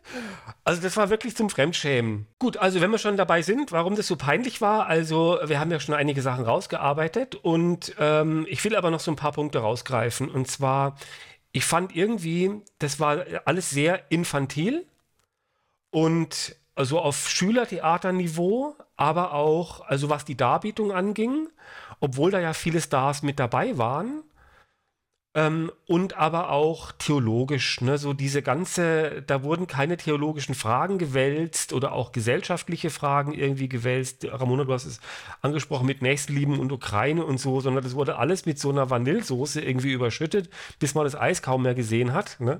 Also 0.62 0.82
das 0.82 0.96
war 0.98 1.08
wirklich 1.08 1.34
zum 1.34 1.48
Fremdschämen. 1.48 2.26
Gut, 2.38 2.58
also 2.58 2.82
wenn 2.82 2.90
wir 2.90 2.98
schon 2.98 3.16
dabei 3.16 3.40
sind, 3.40 3.72
warum 3.72 3.96
das 3.96 4.06
so 4.06 4.16
peinlich 4.16 4.60
war, 4.60 4.86
also 4.86 5.38
wir 5.46 5.58
haben 5.58 5.70
ja 5.70 5.80
schon 5.80 5.94
einige 5.94 6.20
Sachen 6.20 6.44
rausgearbeitet 6.44 7.34
und 7.34 7.94
ähm, 7.98 8.46
ich 8.48 8.62
will 8.62 8.76
aber 8.76 8.90
noch 8.90 9.00
so 9.00 9.10
ein 9.10 9.16
paar 9.16 9.32
Punkte 9.32 9.60
rausgreifen. 9.60 10.28
Und 10.28 10.48
zwar, 10.48 10.96
ich 11.52 11.64
fand 11.64 11.96
irgendwie, 11.96 12.60
das 12.78 13.00
war 13.00 13.24
alles 13.46 13.70
sehr 13.70 14.10
infantil 14.10 14.86
und 15.90 16.56
also 16.74 17.00
auf 17.00 17.28
Schülertheaterniveau, 17.28 18.76
aber 18.96 19.34
auch, 19.34 19.80
also 19.82 20.08
was 20.08 20.24
die 20.24 20.36
Darbietung 20.36 20.92
anging, 20.92 21.48
obwohl 22.00 22.30
da 22.30 22.40
ja 22.40 22.52
viele 22.52 22.80
Stars 22.80 23.22
mit 23.22 23.38
dabei 23.38 23.76
waren. 23.78 24.22
Ähm, 25.32 25.70
und 25.86 26.16
aber 26.16 26.50
auch 26.50 26.90
theologisch, 26.90 27.80
ne? 27.82 27.98
so 27.98 28.12
diese 28.14 28.42
ganze, 28.42 29.22
da 29.22 29.44
wurden 29.44 29.68
keine 29.68 29.96
theologischen 29.96 30.56
Fragen 30.56 30.98
gewälzt 30.98 31.72
oder 31.72 31.92
auch 31.92 32.10
gesellschaftliche 32.10 32.90
Fragen 32.90 33.32
irgendwie 33.32 33.68
gewälzt. 33.68 34.26
Ramona, 34.28 34.64
du 34.64 34.72
hast 34.72 34.86
es 34.86 35.00
angesprochen 35.40 35.86
mit 35.86 36.02
Nächstenlieben 36.02 36.58
und 36.58 36.72
Ukraine 36.72 37.24
und 37.24 37.38
so, 37.38 37.60
sondern 37.60 37.84
das 37.84 37.94
wurde 37.94 38.16
alles 38.16 38.44
mit 38.44 38.58
so 38.58 38.70
einer 38.70 38.90
Vanillesoße 38.90 39.60
irgendwie 39.60 39.92
überschüttet, 39.92 40.50
bis 40.80 40.96
man 40.96 41.04
das 41.04 41.14
Eis 41.14 41.42
kaum 41.42 41.62
mehr 41.62 41.76
gesehen 41.76 42.12
hat. 42.12 42.40
Ne? 42.40 42.58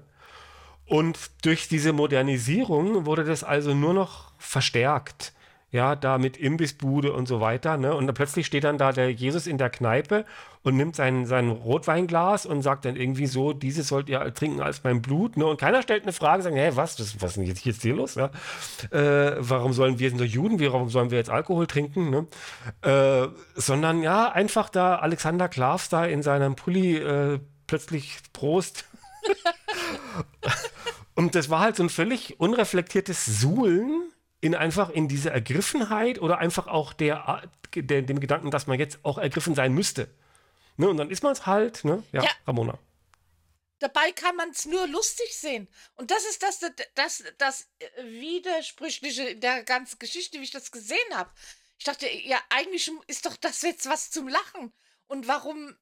Und 0.86 1.18
durch 1.42 1.66
diese 1.66 1.92
Modernisierung 1.92 3.04
wurde 3.04 3.24
das 3.24 3.42
also 3.42 3.74
nur 3.74 3.94
noch 3.94 4.30
verstärkt 4.38 5.32
ja, 5.72 5.94
da 5.94 6.18
mit 6.18 6.36
Imbissbude 6.36 7.12
und 7.12 7.28
so 7.28 7.40
weiter, 7.40 7.76
ne? 7.76 7.94
Und 7.94 8.06
dann 8.06 8.14
plötzlich 8.14 8.46
steht 8.46 8.64
dann 8.64 8.76
da 8.76 8.90
der 8.90 9.12
Jesus 9.12 9.46
in 9.46 9.56
der 9.56 9.70
Kneipe 9.70 10.24
und 10.62 10.76
nimmt 10.76 10.96
sein, 10.96 11.26
sein 11.26 11.48
Rotweinglas 11.50 12.44
und 12.44 12.62
sagt 12.62 12.84
dann 12.84 12.96
irgendwie 12.96 13.26
so, 13.26 13.52
dieses 13.52 13.88
sollt 13.88 14.08
ihr 14.08 14.34
trinken 14.34 14.60
als 14.60 14.82
mein 14.82 15.00
Blut, 15.00 15.36
ne? 15.36 15.46
Und 15.46 15.60
keiner 15.60 15.82
stellt 15.82 16.02
eine 16.02 16.12
Frage, 16.12 16.42
sagt, 16.42 16.56
hä, 16.56 16.72
was, 16.74 16.96
das, 16.96 17.22
was 17.22 17.30
ist 17.30 17.36
denn 17.36 17.44
jetzt, 17.44 17.64
jetzt 17.64 17.82
hier 17.82 17.94
los, 17.94 18.16
ja? 18.16 18.30
Äh, 18.90 19.36
warum 19.38 19.72
sollen 19.72 20.00
wir 20.00 20.08
sind 20.08 20.20
doch 20.20 20.26
Juden, 20.26 20.58
warum 20.60 20.88
sollen 20.88 21.12
wir 21.12 21.18
jetzt 21.18 21.30
Alkohol 21.30 21.68
trinken, 21.68 22.10
ne? 22.10 22.26
Äh, 22.82 23.28
sondern 23.54 24.02
ja, 24.02 24.30
einfach 24.32 24.70
da 24.70 24.96
Alexander 24.96 25.48
Klavs 25.48 25.88
da 25.88 26.04
in 26.04 26.22
seinem 26.22 26.56
Pulli 26.56 26.96
äh, 26.96 27.38
plötzlich 27.68 28.18
Prost. 28.32 28.86
und 31.14 31.36
das 31.36 31.48
war 31.48 31.60
halt 31.60 31.76
so 31.76 31.84
ein 31.84 31.90
völlig 31.90 32.40
unreflektiertes 32.40 33.24
Suhlen 33.24 34.09
in 34.40 34.54
einfach 34.54 34.90
in 34.90 35.08
diese 35.08 35.30
Ergriffenheit 35.30 36.18
oder 36.20 36.38
einfach 36.38 36.66
auch 36.66 36.92
der, 36.92 37.50
der, 37.74 38.02
dem 38.02 38.20
Gedanken, 38.20 38.50
dass 38.50 38.66
man 38.66 38.78
jetzt 38.78 38.98
auch 39.04 39.18
ergriffen 39.18 39.54
sein 39.54 39.72
müsste. 39.72 40.08
Ne? 40.76 40.88
Und 40.88 40.96
dann 40.96 41.10
ist 41.10 41.22
man 41.22 41.32
es 41.32 41.46
halt, 41.46 41.84
ne? 41.84 42.02
Ja, 42.12 42.22
ja. 42.22 42.30
Ramona. 42.46 42.78
Dabei 43.80 44.12
kann 44.12 44.36
man 44.36 44.50
es 44.50 44.66
nur 44.66 44.86
lustig 44.86 45.36
sehen. 45.36 45.68
Und 45.96 46.10
das 46.10 46.24
ist 46.24 46.42
das, 46.42 46.60
das, 46.94 47.24
das 47.38 47.68
Widersprüchliche 48.02 49.30
in 49.30 49.40
der 49.40 49.62
ganzen 49.64 49.98
Geschichte, 49.98 50.38
wie 50.38 50.44
ich 50.44 50.50
das 50.50 50.70
gesehen 50.70 50.98
habe. 51.14 51.30
Ich 51.78 51.84
dachte, 51.84 52.06
ja, 52.06 52.38
eigentlich 52.50 52.90
ist 53.06 53.24
doch 53.24 53.36
das 53.36 53.62
jetzt 53.62 53.88
was 53.88 54.10
zum 54.10 54.28
Lachen. 54.28 54.72
Und 55.06 55.28
warum 55.28 55.74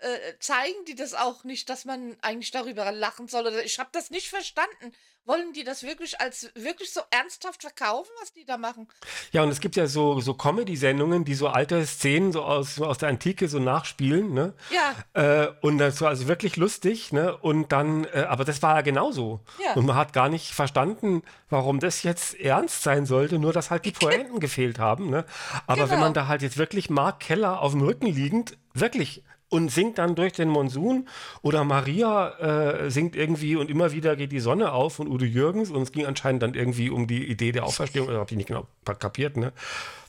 äh, 0.00 0.38
zeigen 0.38 0.84
die 0.86 0.94
das 0.94 1.14
auch 1.14 1.42
nicht, 1.42 1.68
dass 1.68 1.84
man 1.84 2.16
eigentlich 2.22 2.52
darüber 2.52 2.92
lachen 2.92 3.26
soll? 3.26 3.48
Oder 3.48 3.64
ich 3.64 3.80
habe 3.80 3.90
das 3.92 4.10
nicht 4.10 4.28
verstanden. 4.28 4.92
Wollen 5.26 5.52
die 5.52 5.64
das 5.64 5.82
wirklich 5.82 6.20
als 6.20 6.50
wirklich 6.54 6.92
so 6.92 7.02
ernsthaft 7.10 7.60
verkaufen, 7.60 8.10
was 8.20 8.32
die 8.32 8.44
da 8.44 8.56
machen? 8.56 8.88
Ja, 9.32 9.42
und 9.42 9.50
es 9.50 9.60
gibt 9.60 9.76
ja 9.76 9.86
so, 9.86 10.20
so 10.20 10.34
Comedy-Sendungen, 10.34 11.24
die 11.24 11.34
so 11.34 11.48
alte 11.48 11.86
Szenen 11.86 12.32
so 12.32 12.42
aus, 12.42 12.80
aus 12.80 12.98
der 12.98 13.10
Antike 13.10 13.48
so 13.48 13.58
nachspielen, 13.58 14.32
ne? 14.32 14.54
Ja. 14.70 14.94
Äh, 15.12 15.52
und 15.60 15.78
das 15.78 16.00
war 16.00 16.08
also 16.08 16.26
wirklich 16.26 16.56
lustig, 16.56 17.12
ne? 17.12 17.36
Und 17.36 17.70
dann, 17.70 18.04
äh, 18.06 18.26
aber 18.28 18.44
das 18.44 18.62
war 18.62 18.76
ja 18.76 18.80
genauso. 18.80 19.40
Ja. 19.64 19.74
Und 19.74 19.86
man 19.86 19.96
hat 19.96 20.12
gar 20.12 20.28
nicht 20.30 20.52
verstanden, 20.52 21.22
warum 21.48 21.80
das 21.80 22.02
jetzt 22.02 22.34
ernst 22.40 22.82
sein 22.82 23.04
sollte, 23.04 23.38
nur 23.38 23.52
dass 23.52 23.70
halt 23.70 23.84
die 23.84 23.92
Pointen 24.00 24.40
gefehlt 24.40 24.78
haben, 24.78 25.10
ne? 25.10 25.26
Aber 25.66 25.82
genau. 25.82 25.90
wenn 25.90 26.00
man 26.00 26.14
da 26.14 26.26
halt 26.28 26.42
jetzt 26.42 26.56
wirklich 26.56 26.90
Mark 26.90 27.20
Keller 27.20 27.60
auf 27.60 27.72
dem 27.72 27.82
Rücken 27.82 28.06
liegend, 28.06 28.56
wirklich 28.72 29.22
und 29.50 29.68
singt 29.68 29.98
dann 29.98 30.14
durch 30.14 30.32
den 30.32 30.48
Monsun. 30.48 31.08
Oder 31.42 31.64
Maria 31.64 32.84
äh, 32.84 32.90
singt 32.90 33.14
irgendwie 33.14 33.56
und 33.56 33.68
immer 33.68 33.92
wieder 33.92 34.16
geht 34.16 34.32
die 34.32 34.40
Sonne 34.40 34.72
auf 34.72 34.94
von 34.94 35.08
Udo 35.08 35.26
Jürgens. 35.26 35.70
Und 35.70 35.82
es 35.82 35.92
ging 35.92 36.06
anscheinend 36.06 36.42
dann 36.42 36.54
irgendwie 36.54 36.88
um 36.88 37.06
die 37.06 37.26
Idee 37.28 37.52
der 37.52 37.64
Auferstehung. 37.64 38.08
Oder 38.08 38.20
habe 38.20 38.30
ich 38.30 38.36
nicht 38.36 38.46
genau 38.46 38.66
kapiert, 38.84 39.36
ne? 39.36 39.52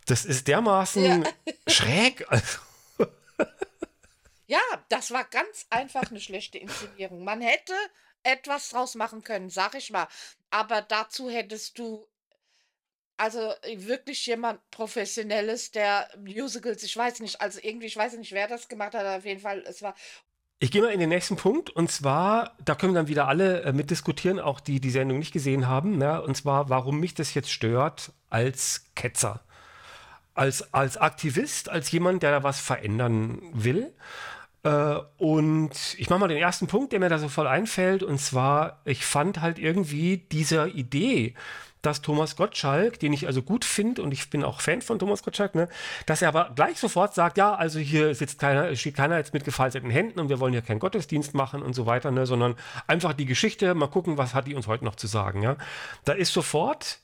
Das 0.05 0.25
ist 0.25 0.47
dermaßen 0.47 1.23
ja. 1.23 1.53
schräg. 1.67 2.25
Also. 2.29 2.59
ja, 4.47 4.59
das 4.89 5.11
war 5.11 5.25
ganz 5.25 5.65
einfach 5.69 6.09
eine 6.09 6.19
schlechte 6.19 6.57
Inszenierung. 6.57 7.23
Man 7.23 7.41
hätte 7.41 7.73
etwas 8.23 8.69
draus 8.69 8.95
machen 8.95 9.23
können, 9.23 9.49
sag 9.49 9.75
ich 9.75 9.91
mal. 9.91 10.07
Aber 10.51 10.81
dazu 10.81 11.29
hättest 11.29 11.79
du 11.79 12.07
also 13.21 13.53
äh, 13.61 13.77
wirklich 13.77 14.25
jemand 14.25 14.59
Professionelles, 14.71 15.71
der 15.71 16.07
Musicals, 16.17 16.81
ich 16.81 16.97
weiß 16.97 17.19
nicht, 17.19 17.39
also 17.39 17.59
irgendwie, 17.61 17.85
ich 17.85 17.95
weiß 17.95 18.17
nicht, 18.17 18.31
wer 18.31 18.47
das 18.47 18.67
gemacht 18.67 18.95
hat, 18.95 19.01
aber 19.01 19.17
auf 19.17 19.25
jeden 19.25 19.39
Fall, 19.39 19.63
es 19.67 19.83
war 19.83 19.93
Ich 20.57 20.71
gehe 20.71 20.81
mal 20.81 20.91
in 20.91 20.99
den 20.99 21.09
nächsten 21.09 21.35
Punkt 21.35 21.69
und 21.69 21.91
zwar, 21.91 22.57
da 22.65 22.73
können 22.73 22.95
dann 22.95 23.07
wieder 23.07 23.27
alle 23.27 23.61
äh, 23.61 23.73
mitdiskutieren, 23.73 24.39
auch 24.39 24.59
die 24.59 24.81
die 24.81 24.89
Sendung 24.89 25.19
nicht 25.19 25.33
gesehen 25.33 25.67
haben, 25.67 25.99
ne? 25.99 26.19
und 26.23 26.35
zwar, 26.35 26.69
warum 26.69 26.99
mich 26.99 27.13
das 27.13 27.35
jetzt 27.35 27.51
stört 27.51 28.11
als 28.31 28.87
Ketzer. 28.95 29.41
Als, 30.33 30.73
als 30.73 30.97
Aktivist, 30.97 31.69
als 31.69 31.91
jemand, 31.91 32.23
der 32.23 32.31
da 32.31 32.41
was 32.41 32.59
verändern 32.59 33.41
will. 33.53 33.93
Äh, 34.63 34.95
und 35.17 35.95
ich 35.97 36.09
mache 36.09 36.21
mal 36.21 36.27
den 36.27 36.37
ersten 36.37 36.65
Punkt, 36.65 36.91
der 36.91 36.99
mir 36.99 37.09
da 37.09 37.19
so 37.19 37.27
voll 37.27 37.47
einfällt, 37.47 38.01
und 38.01 38.17
zwar, 38.17 38.81
ich 38.85 39.05
fand 39.05 39.41
halt 39.41 39.59
irgendwie 39.59 40.17
diese 40.17 40.69
Idee, 40.69 41.35
dass 41.81 42.01
Thomas 42.01 42.35
Gottschalk, 42.35 42.99
den 42.99 43.13
ich 43.13 43.27
also 43.27 43.41
gut 43.41 43.65
finde 43.65 44.01
und 44.01 44.11
ich 44.11 44.29
bin 44.29 44.43
auch 44.43 44.61
Fan 44.61 44.81
von 44.81 44.99
Thomas 44.99 45.23
Gottschalk, 45.23 45.55
ne, 45.55 45.67
dass 46.05 46.21
er 46.21 46.29
aber 46.29 46.51
gleich 46.55 46.79
sofort 46.79 47.13
sagt, 47.13 47.37
ja, 47.37 47.55
also 47.55 47.79
hier 47.79 48.13
sitzt 48.15 48.39
keiner, 48.39 48.75
steht 48.75 48.95
keiner 48.95 49.17
jetzt 49.17 49.33
mit 49.33 49.43
gefalteten 49.43 49.89
Händen 49.89 50.19
und 50.19 50.29
wir 50.29 50.39
wollen 50.39 50.53
hier 50.53 50.61
keinen 50.61 50.79
Gottesdienst 50.79 51.33
machen 51.33 51.61
und 51.61 51.73
so 51.73 51.85
weiter, 51.85 52.11
ne, 52.11 52.25
sondern 52.25 52.55
einfach 52.87 53.13
die 53.13 53.25
Geschichte, 53.25 53.73
mal 53.73 53.87
gucken, 53.87 54.17
was 54.17 54.33
hat 54.33 54.47
die 54.47 54.55
uns 54.55 54.67
heute 54.67 54.85
noch 54.85 54.95
zu 54.95 55.07
sagen, 55.07 55.41
ja. 55.41 55.57
Da 56.05 56.13
ist 56.13 56.33
sofort 56.33 56.99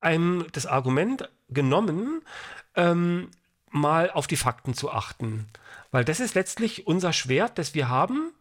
einem 0.00 0.46
das 0.52 0.66
Argument 0.66 1.28
genommen, 1.48 2.22
ähm, 2.74 3.28
mal 3.70 4.10
auf 4.10 4.26
die 4.26 4.36
Fakten 4.36 4.74
zu 4.74 4.90
achten. 4.90 5.46
Weil 5.90 6.04
das 6.04 6.20
ist 6.20 6.34
letztlich 6.34 6.86
unser 6.86 7.12
Schwert, 7.12 7.58
das 7.58 7.74
wir 7.74 7.88
haben, 7.88 8.32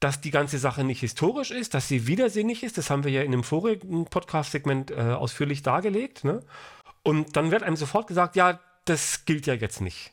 dass 0.00 0.20
die 0.20 0.30
ganze 0.30 0.58
Sache 0.58 0.84
nicht 0.84 1.00
historisch 1.00 1.50
ist, 1.50 1.74
dass 1.74 1.88
sie 1.88 2.06
widersinnig 2.06 2.62
ist. 2.62 2.78
Das 2.78 2.90
haben 2.90 3.04
wir 3.04 3.10
ja 3.10 3.22
in 3.22 3.32
dem 3.32 3.42
vorigen 3.42 4.04
Podcast-Segment 4.04 4.90
äh, 4.90 4.94
ausführlich 4.94 5.62
dargelegt. 5.62 6.24
Ne? 6.24 6.40
Und 7.02 7.36
dann 7.36 7.50
wird 7.50 7.62
einem 7.62 7.76
sofort 7.76 8.06
gesagt, 8.06 8.36
ja, 8.36 8.60
das 8.84 9.24
gilt 9.24 9.46
ja 9.46 9.54
jetzt 9.54 9.80
nicht. 9.80 10.12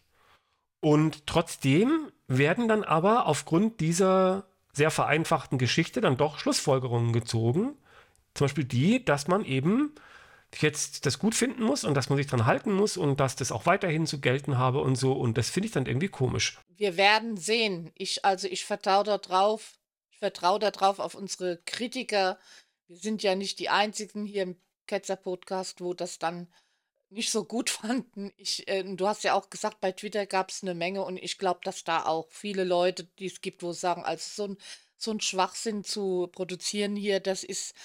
Und 0.82 1.28
trotzdem 1.28 2.12
werden 2.28 2.68
dann 2.68 2.84
aber 2.84 3.28
aufgrund 3.28 3.80
dieser 3.80 4.46
sehr 4.74 4.92
vereinfachten 4.92 5.58
Geschichte 5.58 6.02
dann 6.02 6.18
doch 6.18 6.40
Schlussfolgerungen 6.40 7.14
gezogen. 7.14 7.76
Zum 8.34 8.46
Beispiel 8.46 8.66
die, 8.66 9.06
dass 9.06 9.28
man 9.28 9.46
eben 9.46 9.94
jetzt 10.58 11.06
das 11.06 11.20
gut 11.20 11.36
finden 11.36 11.64
muss 11.64 11.84
und 11.84 11.96
dass 11.96 12.10
man 12.10 12.18
sich 12.18 12.28
dran 12.28 12.46
halten 12.46 12.72
muss 12.72 12.98
und 12.98 13.20
dass 13.20 13.36
das 13.36 13.52
auch 13.52 13.66
weiterhin 13.66 14.06
zu 14.06 14.20
gelten 14.20 14.58
habe 14.58 14.80
und 14.80 14.96
so. 14.96 15.14
Und 15.14 15.38
das 15.38 15.50
finde 15.50 15.68
ich 15.68 15.74
dann 15.74 15.86
irgendwie 15.86 16.08
komisch. 16.08 16.60
Wir 16.78 16.98
werden 16.98 17.38
sehen. 17.38 17.92
Ich, 17.96 18.26
also 18.26 18.48
ich 18.48 18.66
vertraue 18.66 19.04
darauf, 19.04 19.80
ich 20.12 20.18
vertraue 20.18 20.60
darauf 20.60 21.00
auf 21.00 21.16
unsere 21.16 21.58
Kritiker. 21.66 22.40
Wir 22.88 22.98
sind 22.98 23.24
ja 23.24 23.36
nicht 23.36 23.60
die 23.60 23.70
einzigen 23.70 24.26
hier 24.26 24.44
im 24.44 24.62
Ketzer-Podcast, 24.88 25.82
wo 25.82 25.94
das 25.94 26.20
dann 26.20 26.48
nicht 27.10 27.32
so 27.32 27.46
gut 27.46 27.70
fanden. 27.82 28.34
Ich, 28.38 28.68
äh, 28.68 28.84
du 28.84 29.08
hast 29.08 29.24
ja 29.24 29.34
auch 29.34 29.50
gesagt, 29.50 29.80
bei 29.80 29.92
Twitter 29.92 30.26
gab 30.26 30.50
es 30.50 30.64
eine 30.64 30.76
Menge 30.76 31.04
und 31.04 31.18
ich 31.18 31.38
glaube, 31.38 31.62
dass 31.64 31.84
da 31.84 32.06
auch 32.06 32.28
viele 32.30 32.64
Leute, 32.64 33.06
die 33.20 33.28
es 33.28 33.42
gibt, 33.42 33.64
wo 33.64 33.72
sagen, 33.72 34.04
also 34.04 34.48
so 34.48 34.54
ein, 34.54 34.58
so 34.98 35.12
ein 35.12 35.22
Schwachsinn 35.22 35.84
zu 35.84 36.28
produzieren 36.32 36.96
hier, 36.96 37.20
das 37.20 37.44
ist, 37.44 37.76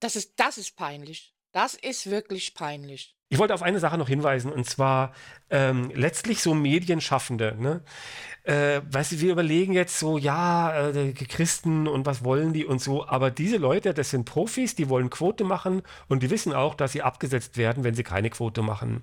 das 0.00 0.16
ist, 0.16 0.34
das 0.36 0.58
ist 0.58 0.76
peinlich. 0.76 1.34
Das 1.52 1.74
ist 1.74 2.10
wirklich 2.10 2.54
peinlich. 2.54 3.15
Ich 3.28 3.38
wollte 3.38 3.54
auf 3.54 3.62
eine 3.62 3.80
Sache 3.80 3.98
noch 3.98 4.08
hinweisen, 4.08 4.52
und 4.52 4.66
zwar 4.70 5.12
ähm, 5.50 5.90
letztlich 5.92 6.40
so 6.40 6.54
Medienschaffende. 6.54 7.56
Ne? 7.58 7.82
Äh, 8.44 8.82
weißt 8.88 9.12
du, 9.12 9.20
wir 9.20 9.32
überlegen 9.32 9.72
jetzt 9.72 9.98
so, 9.98 10.16
ja, 10.16 10.90
äh, 10.90 11.12
Christen 11.12 11.88
und 11.88 12.06
was 12.06 12.22
wollen 12.22 12.52
die 12.52 12.64
und 12.64 12.80
so, 12.80 13.04
aber 13.08 13.32
diese 13.32 13.56
Leute, 13.56 13.94
das 13.94 14.10
sind 14.10 14.26
Profis, 14.26 14.76
die 14.76 14.88
wollen 14.88 15.10
Quote 15.10 15.42
machen 15.42 15.82
und 16.06 16.22
die 16.22 16.30
wissen 16.30 16.52
auch, 16.52 16.76
dass 16.76 16.92
sie 16.92 17.02
abgesetzt 17.02 17.56
werden, 17.56 17.82
wenn 17.82 17.94
sie 17.94 18.04
keine 18.04 18.30
Quote 18.30 18.62
machen. 18.62 19.02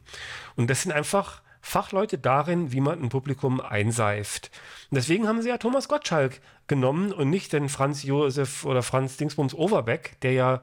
Und 0.56 0.70
das 0.70 0.84
sind 0.84 0.94
einfach 0.94 1.42
Fachleute 1.60 2.18
darin, 2.18 2.72
wie 2.72 2.80
man 2.80 3.02
ein 3.02 3.10
Publikum 3.10 3.60
einseift. 3.60 4.52
Und 4.90 4.96
deswegen 4.96 5.28
haben 5.28 5.42
sie 5.42 5.50
ja 5.50 5.58
Thomas 5.58 5.90
Gottschalk 5.90 6.40
genommen 6.68 7.12
und 7.12 7.30
nicht 7.30 7.52
den 7.52 7.68
Franz 7.68 8.04
Josef 8.04 8.64
oder 8.64 8.84
Franz 8.84 9.18
Dingsbums 9.18 9.54
Overbeck, 9.54 10.18
der 10.22 10.32
ja 10.32 10.62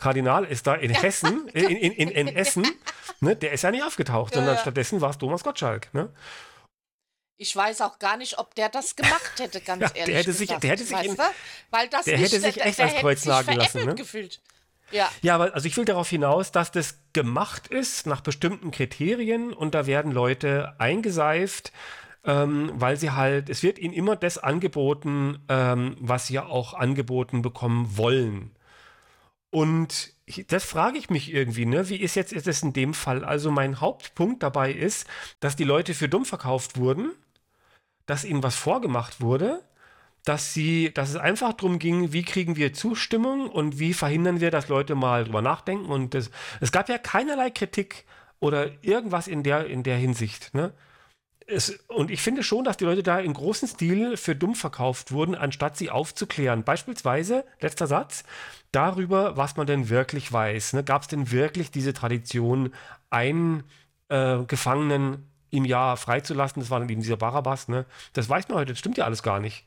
Kardinal 0.00 0.44
ist 0.44 0.66
da 0.66 0.74
in 0.74 0.90
Hessen, 0.90 1.48
in, 1.54 1.68
in, 1.68 1.92
in, 1.92 2.08
in 2.08 2.28
Essen, 2.28 2.66
ne, 3.20 3.36
der 3.36 3.52
ist 3.52 3.62
ja 3.62 3.70
nicht 3.70 3.84
aufgetaucht, 3.84 4.34
sondern 4.34 4.58
stattdessen 4.58 5.00
war 5.00 5.10
es 5.10 5.18
Thomas 5.18 5.44
Gottschalk. 5.44 5.92
Ne? 5.94 6.12
Ich 7.36 7.56
weiß 7.56 7.80
auch 7.80 7.98
gar 7.98 8.16
nicht, 8.16 8.38
ob 8.38 8.54
der 8.54 8.68
das 8.68 8.96
gemacht 8.96 9.38
hätte, 9.38 9.60
ganz 9.64 9.82
ja, 9.82 9.88
ehrlich 9.94 10.04
der 10.04 10.14
hätte 10.16 10.32
sich, 10.32 10.48
gesagt. 10.48 10.62
Der 10.64 10.70
hätte 10.70 10.84
sich, 10.84 11.04
in, 11.04 11.16
Weil 11.70 11.88
das 11.88 12.04
der 12.04 12.18
nicht, 12.18 12.32
hätte 12.32 12.40
sich 12.42 12.60
echt 12.60 12.80
als 12.80 12.94
Kreuz 12.96 13.24
nageln 13.24 13.56
lassen. 13.56 13.86
Ne? 13.86 13.94
Gefühlt. 13.94 14.40
Ja. 14.90 15.08
ja, 15.22 15.36
aber 15.36 15.54
also 15.54 15.66
ich 15.66 15.76
will 15.76 15.84
darauf 15.84 16.08
hinaus, 16.08 16.52
dass 16.52 16.72
das 16.72 16.98
gemacht 17.12 17.68
ist 17.68 18.06
nach 18.06 18.20
bestimmten 18.20 18.72
Kriterien 18.72 19.52
und 19.52 19.74
da 19.74 19.86
werden 19.86 20.12
Leute 20.12 20.74
eingeseift, 20.78 21.72
ähm, 22.24 22.72
weil 22.74 22.96
sie 22.96 23.12
halt, 23.12 23.48
es 23.48 23.62
wird 23.62 23.78
ihnen 23.78 23.94
immer 23.94 24.16
das 24.16 24.36
angeboten, 24.36 25.38
ähm, 25.48 25.96
was 26.00 26.26
sie 26.26 26.34
ja 26.34 26.46
auch 26.46 26.74
angeboten 26.74 27.40
bekommen 27.40 27.96
wollen. 27.96 28.50
Und 29.50 30.14
das 30.48 30.64
frage 30.64 30.98
ich 30.98 31.10
mich 31.10 31.32
irgendwie, 31.32 31.66
ne? 31.66 31.88
Wie 31.88 31.96
ist 31.96 32.14
jetzt 32.14 32.32
ist 32.32 32.46
es 32.46 32.62
in 32.62 32.72
dem 32.72 32.94
Fall? 32.94 33.24
Also 33.24 33.50
mein 33.50 33.80
Hauptpunkt 33.80 34.42
dabei 34.42 34.72
ist, 34.72 35.06
dass 35.40 35.56
die 35.56 35.64
Leute 35.64 35.92
für 35.94 36.08
dumm 36.08 36.24
verkauft 36.24 36.76
wurden, 36.76 37.10
dass 38.06 38.24
ihnen 38.24 38.42
was 38.42 38.54
vorgemacht 38.56 39.20
wurde, 39.20 39.62
dass 40.24 40.54
sie, 40.54 40.92
dass 40.92 41.10
es 41.10 41.16
einfach 41.16 41.52
darum 41.54 41.78
ging, 41.78 42.12
wie 42.12 42.22
kriegen 42.22 42.56
wir 42.56 42.72
Zustimmung 42.72 43.50
und 43.50 43.78
wie 43.78 43.92
verhindern 43.94 44.40
wir, 44.40 44.50
dass 44.50 44.68
Leute 44.68 44.94
mal 44.94 45.24
drüber 45.24 45.42
nachdenken. 45.42 45.86
Und 45.86 46.14
das, 46.14 46.30
es 46.60 46.70
gab 46.72 46.88
ja 46.88 46.98
keinerlei 46.98 47.50
Kritik 47.50 48.04
oder 48.38 48.70
irgendwas 48.84 49.26
in 49.28 49.42
der, 49.42 49.66
in 49.66 49.82
der 49.82 49.96
Hinsicht. 49.96 50.54
Ne? 50.54 50.72
Es, 51.50 51.78
und 51.88 52.10
ich 52.10 52.22
finde 52.22 52.42
schon, 52.42 52.64
dass 52.64 52.76
die 52.76 52.84
Leute 52.84 53.02
da 53.02 53.18
im 53.18 53.34
großen 53.34 53.68
Stil 53.68 54.16
für 54.16 54.34
dumm 54.34 54.54
verkauft 54.54 55.12
wurden, 55.12 55.34
anstatt 55.34 55.76
sie 55.76 55.90
aufzuklären. 55.90 56.64
Beispielsweise, 56.64 57.44
letzter 57.60 57.86
Satz, 57.86 58.24
darüber, 58.72 59.36
was 59.36 59.56
man 59.56 59.66
denn 59.66 59.88
wirklich 59.88 60.32
weiß. 60.32 60.74
Ne? 60.74 60.84
Gab 60.84 61.02
es 61.02 61.08
denn 61.08 61.30
wirklich 61.30 61.70
diese 61.70 61.92
Tradition, 61.92 62.72
einen 63.10 63.64
äh, 64.08 64.38
Gefangenen 64.44 65.28
im 65.50 65.64
Jahr 65.64 65.96
freizulassen? 65.96 66.62
Das 66.62 66.70
war 66.70 66.80
dann 66.80 66.88
eben 66.88 67.02
dieser 67.02 67.16
Barabbas. 67.16 67.68
Ne? 67.68 67.84
Das 68.12 68.28
weiß 68.28 68.48
man 68.48 68.58
heute, 68.58 68.72
das 68.72 68.78
stimmt 68.78 68.96
ja 68.96 69.04
alles 69.04 69.22
gar 69.22 69.40
nicht. 69.40 69.66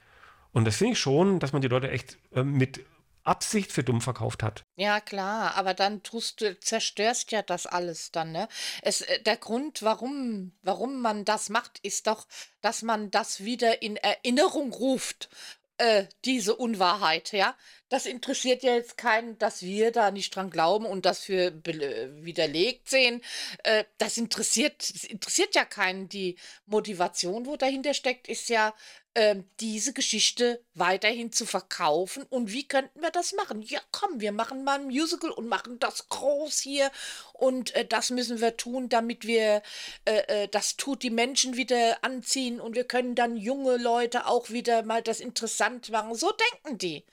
Und 0.52 0.65
das 0.65 0.78
finde 0.78 0.93
ich 0.93 1.00
schon, 1.00 1.39
dass 1.39 1.54
man 1.54 1.62
die 1.62 1.67
Leute 1.67 1.91
echt 1.91 2.17
äh, 2.34 2.43
mit 2.43 2.82
Absicht 3.23 3.71
für 3.71 3.83
dumm 3.83 4.01
verkauft 4.01 4.43
hat. 4.43 4.65
Ja, 4.75 4.99
klar, 4.99 5.55
aber 5.55 5.73
dann 5.73 6.03
tust 6.03 6.41
du, 6.41 6.59
zerstörst 6.59 7.31
ja 7.31 7.41
das 7.41 7.65
alles 7.65 8.12
dann, 8.12 8.31
ne? 8.31 8.47
Es, 8.81 9.01
äh, 9.01 9.21
der 9.21 9.38
Grund, 9.38 9.81
warum, 9.83 10.51
warum 10.62 11.01
man 11.01 11.25
das 11.25 11.49
macht, 11.49 11.79
ist 11.79 12.07
doch, 12.07 12.27
dass 12.62 12.81
man 12.81 13.12
das 13.12 13.43
wieder 13.43 13.81
in 13.81 13.95
Erinnerung 13.95 14.73
ruft, 14.73 15.29
äh, 15.77 16.05
diese 16.25 16.55
Unwahrheit, 16.55 17.31
ja? 17.31 17.55
Das 17.93 18.08
interessiert 18.08 18.63
ja 18.63 18.73
jetzt 18.73 18.97
keinen, 18.97 19.38
dass 19.38 19.62
wir 19.62 19.91
da 19.91 20.10
nicht 20.10 20.36
dran 20.36 20.49
glauben 20.49 20.88
und 20.88 21.06
das 21.06 21.19
für 21.19 21.53
widerlegt 21.63 22.89
sehen. 22.89 23.21
Äh, 23.62 23.84
das 23.99 24.17
interessiert, 24.17 24.79
das 24.79 25.03
interessiert 25.03 25.53
ja 25.53 25.63
keinen. 25.63 26.10
Die 26.10 26.36
Motivation, 26.65 27.45
wo 27.45 27.56
dahinter 27.56 27.93
steckt, 27.93 28.27
ist 28.27 28.49
ja 28.49 28.73
ähm, 29.13 29.47
diese 29.60 29.93
Geschichte 29.93 30.63
weiterhin 30.73 31.32
zu 31.32 31.45
verkaufen. 31.45 32.23
Und 32.32 32.51
wie 32.51 32.67
könnten 32.67 32.99
wir 32.99 33.12
das 33.12 33.34
machen? 33.34 33.62
Ja, 33.62 33.79
komm, 33.91 34.19
wir 34.19 34.32
machen 34.32 34.63
mal 34.63 34.79
ein 34.79 34.86
Musical 34.88 35.29
und 35.29 35.47
machen 35.47 35.77
das 35.77 36.10
groß 36.10 36.62
hier. 36.62 36.89
Und 37.34 37.75
äh, 37.75 37.86
das 37.86 38.10
müssen 38.10 38.41
wir 38.41 38.58
tun, 38.58 38.89
damit 38.89 39.27
wir 39.27 39.62
äh, 40.06 40.45
äh, 40.45 40.47
das 40.47 40.77
tut 40.77 41.03
die 41.03 41.12
Menschen 41.12 41.58
wieder 41.58 42.03
anziehen 42.03 42.60
und 42.60 42.75
wir 42.75 42.86
können 42.86 43.13
dann 43.13 43.38
junge 43.38 43.77
Leute 43.77 44.25
auch 44.25 44.49
wieder 44.49 44.82
mal 44.82 45.03
das 45.03 45.19
interessant 45.19 45.91
machen. 45.91 46.15
So 46.15 46.32
denken 46.32 46.79
die. 46.79 47.06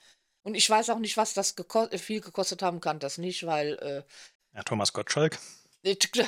Und 0.50 0.56
ich 0.56 0.68
weiß 0.68 0.90
auch 0.90 0.98
nicht, 0.98 1.16
was 1.16 1.32
das 1.32 1.54
geko 1.54 1.86
viel 1.96 2.20
gekostet 2.20 2.60
haben 2.60 2.80
kann, 2.80 2.98
das 2.98 3.18
nicht, 3.18 3.46
weil. 3.46 3.74
Äh, 3.74 4.02
ja, 4.56 4.62
Thomas 4.64 4.92
Gottschalk. 4.92 5.38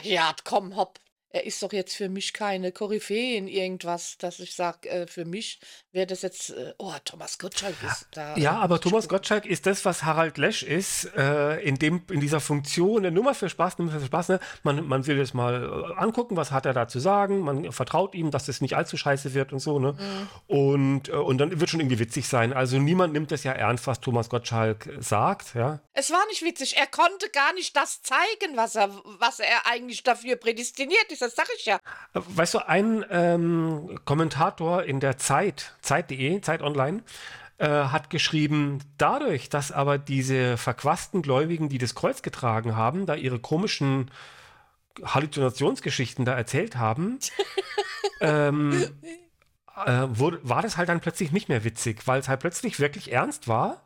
Ja, 0.02 0.34
komm, 0.44 0.76
hopp, 0.76 0.98
er 1.32 1.46
ist 1.46 1.62
doch 1.62 1.72
jetzt 1.72 1.94
für 1.96 2.10
mich 2.10 2.34
keine 2.34 2.72
Koryphäe 2.72 3.36
in 3.36 3.48
irgendwas, 3.48 4.18
dass 4.18 4.38
ich 4.38 4.54
sage, 4.54 4.88
äh, 4.88 5.06
für 5.06 5.24
mich 5.24 5.60
wäre 5.90 6.06
das 6.06 6.20
jetzt, 6.22 6.50
äh, 6.50 6.74
oh, 6.78 6.92
Thomas 7.04 7.38
Gottschalk 7.38 7.74
ist 7.86 8.08
da. 8.12 8.36
Ja, 8.36 8.58
aber 8.58 8.80
Thomas 8.80 9.08
Gottschalk 9.08 9.46
ist 9.46 9.64
das, 9.64 9.84
was 9.86 10.04
Harald 10.04 10.36
Lesch 10.36 10.62
ist, 10.62 11.06
äh, 11.16 11.58
in, 11.60 11.76
dem, 11.76 12.02
in 12.10 12.20
dieser 12.20 12.40
Funktion, 12.40 13.12
nur 13.12 13.24
mal 13.24 13.34
für 13.34 13.48
Spaß, 13.48 13.78
nur 13.78 13.88
mal 13.88 13.98
für 13.98 14.06
Spaß. 14.06 14.28
Ne? 14.28 14.40
Man, 14.62 14.86
man 14.86 15.06
will 15.06 15.16
jetzt 15.16 15.32
mal 15.32 15.94
äh, 15.96 16.00
angucken, 16.00 16.36
was 16.36 16.50
hat 16.50 16.66
er 16.66 16.74
da 16.74 16.86
zu 16.86 17.00
sagen, 17.00 17.40
man 17.40 17.72
vertraut 17.72 18.14
ihm, 18.14 18.30
dass 18.30 18.44
das 18.44 18.60
nicht 18.60 18.76
allzu 18.76 18.98
scheiße 18.98 19.32
wird 19.32 19.54
und 19.54 19.60
so. 19.60 19.78
Ne? 19.78 19.92
Mhm. 19.92 20.54
Und, 20.54 21.08
äh, 21.08 21.12
und 21.12 21.38
dann 21.38 21.58
wird 21.58 21.70
schon 21.70 21.80
irgendwie 21.80 21.98
witzig 21.98 22.28
sein. 22.28 22.52
Also 22.52 22.78
niemand 22.78 23.14
nimmt 23.14 23.30
das 23.30 23.42
ja 23.42 23.52
ernst, 23.52 23.86
was 23.86 24.00
Thomas 24.00 24.28
Gottschalk 24.28 24.90
sagt. 24.98 25.54
Ja? 25.54 25.80
Es 25.94 26.10
war 26.10 26.24
nicht 26.26 26.42
witzig, 26.42 26.76
er 26.76 26.86
konnte 26.86 27.30
gar 27.30 27.54
nicht 27.54 27.74
das 27.74 28.02
zeigen, 28.02 28.56
was 28.56 28.74
er, 28.74 28.90
was 29.18 29.40
er 29.40 29.66
eigentlich 29.66 30.02
dafür 30.02 30.36
prädestiniert 30.36 31.10
ist 31.10 31.21
das 31.22 31.34
sag 31.34 31.46
ich 31.56 31.64
ja. 31.64 31.78
Weißt 32.12 32.54
du, 32.54 32.58
ein 32.58 33.04
ähm, 33.10 34.00
Kommentator 34.04 34.82
in 34.82 35.00
der 35.00 35.18
Zeit, 35.18 35.76
Zeit.de, 35.80 36.40
Zeit 36.40 36.62
Online, 36.62 37.02
äh, 37.58 37.68
hat 37.68 38.10
geschrieben, 38.10 38.80
dadurch, 38.98 39.48
dass 39.48 39.72
aber 39.72 39.98
diese 39.98 40.56
verquasten 40.56 41.22
Gläubigen, 41.22 41.68
die 41.68 41.78
das 41.78 41.94
Kreuz 41.94 42.22
getragen 42.22 42.76
haben, 42.76 43.06
da 43.06 43.14
ihre 43.14 43.38
komischen 43.38 44.10
Halluzinationsgeschichten 45.02 46.24
da 46.24 46.34
erzählt 46.34 46.76
haben, 46.76 47.18
ähm, 48.20 48.84
äh, 49.86 50.06
wurde, 50.08 50.40
war 50.42 50.62
das 50.62 50.76
halt 50.76 50.88
dann 50.88 51.00
plötzlich 51.00 51.32
nicht 51.32 51.48
mehr 51.48 51.64
witzig, 51.64 52.06
weil 52.06 52.20
es 52.20 52.28
halt 52.28 52.40
plötzlich 52.40 52.80
wirklich 52.80 53.12
ernst 53.12 53.48
war 53.48 53.82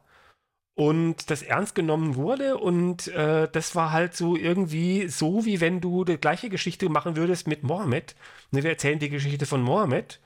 und 0.76 1.30
das 1.30 1.42
ernst 1.42 1.74
genommen 1.74 2.16
wurde 2.16 2.58
und 2.58 3.08
äh, 3.08 3.48
das 3.50 3.74
war 3.74 3.92
halt 3.92 4.14
so 4.14 4.36
irgendwie 4.36 5.08
so, 5.08 5.46
wie 5.46 5.62
wenn 5.62 5.80
du 5.80 6.04
die 6.04 6.18
gleiche 6.18 6.50
Geschichte 6.50 6.90
machen 6.90 7.16
würdest 7.16 7.48
mit 7.48 7.62
Mohammed. 7.62 8.14
Ne, 8.50 8.62
wir 8.62 8.70
erzählen 8.70 8.98
die 8.98 9.08
Geschichte 9.08 9.46
von 9.46 9.62
Mohammed 9.62 10.20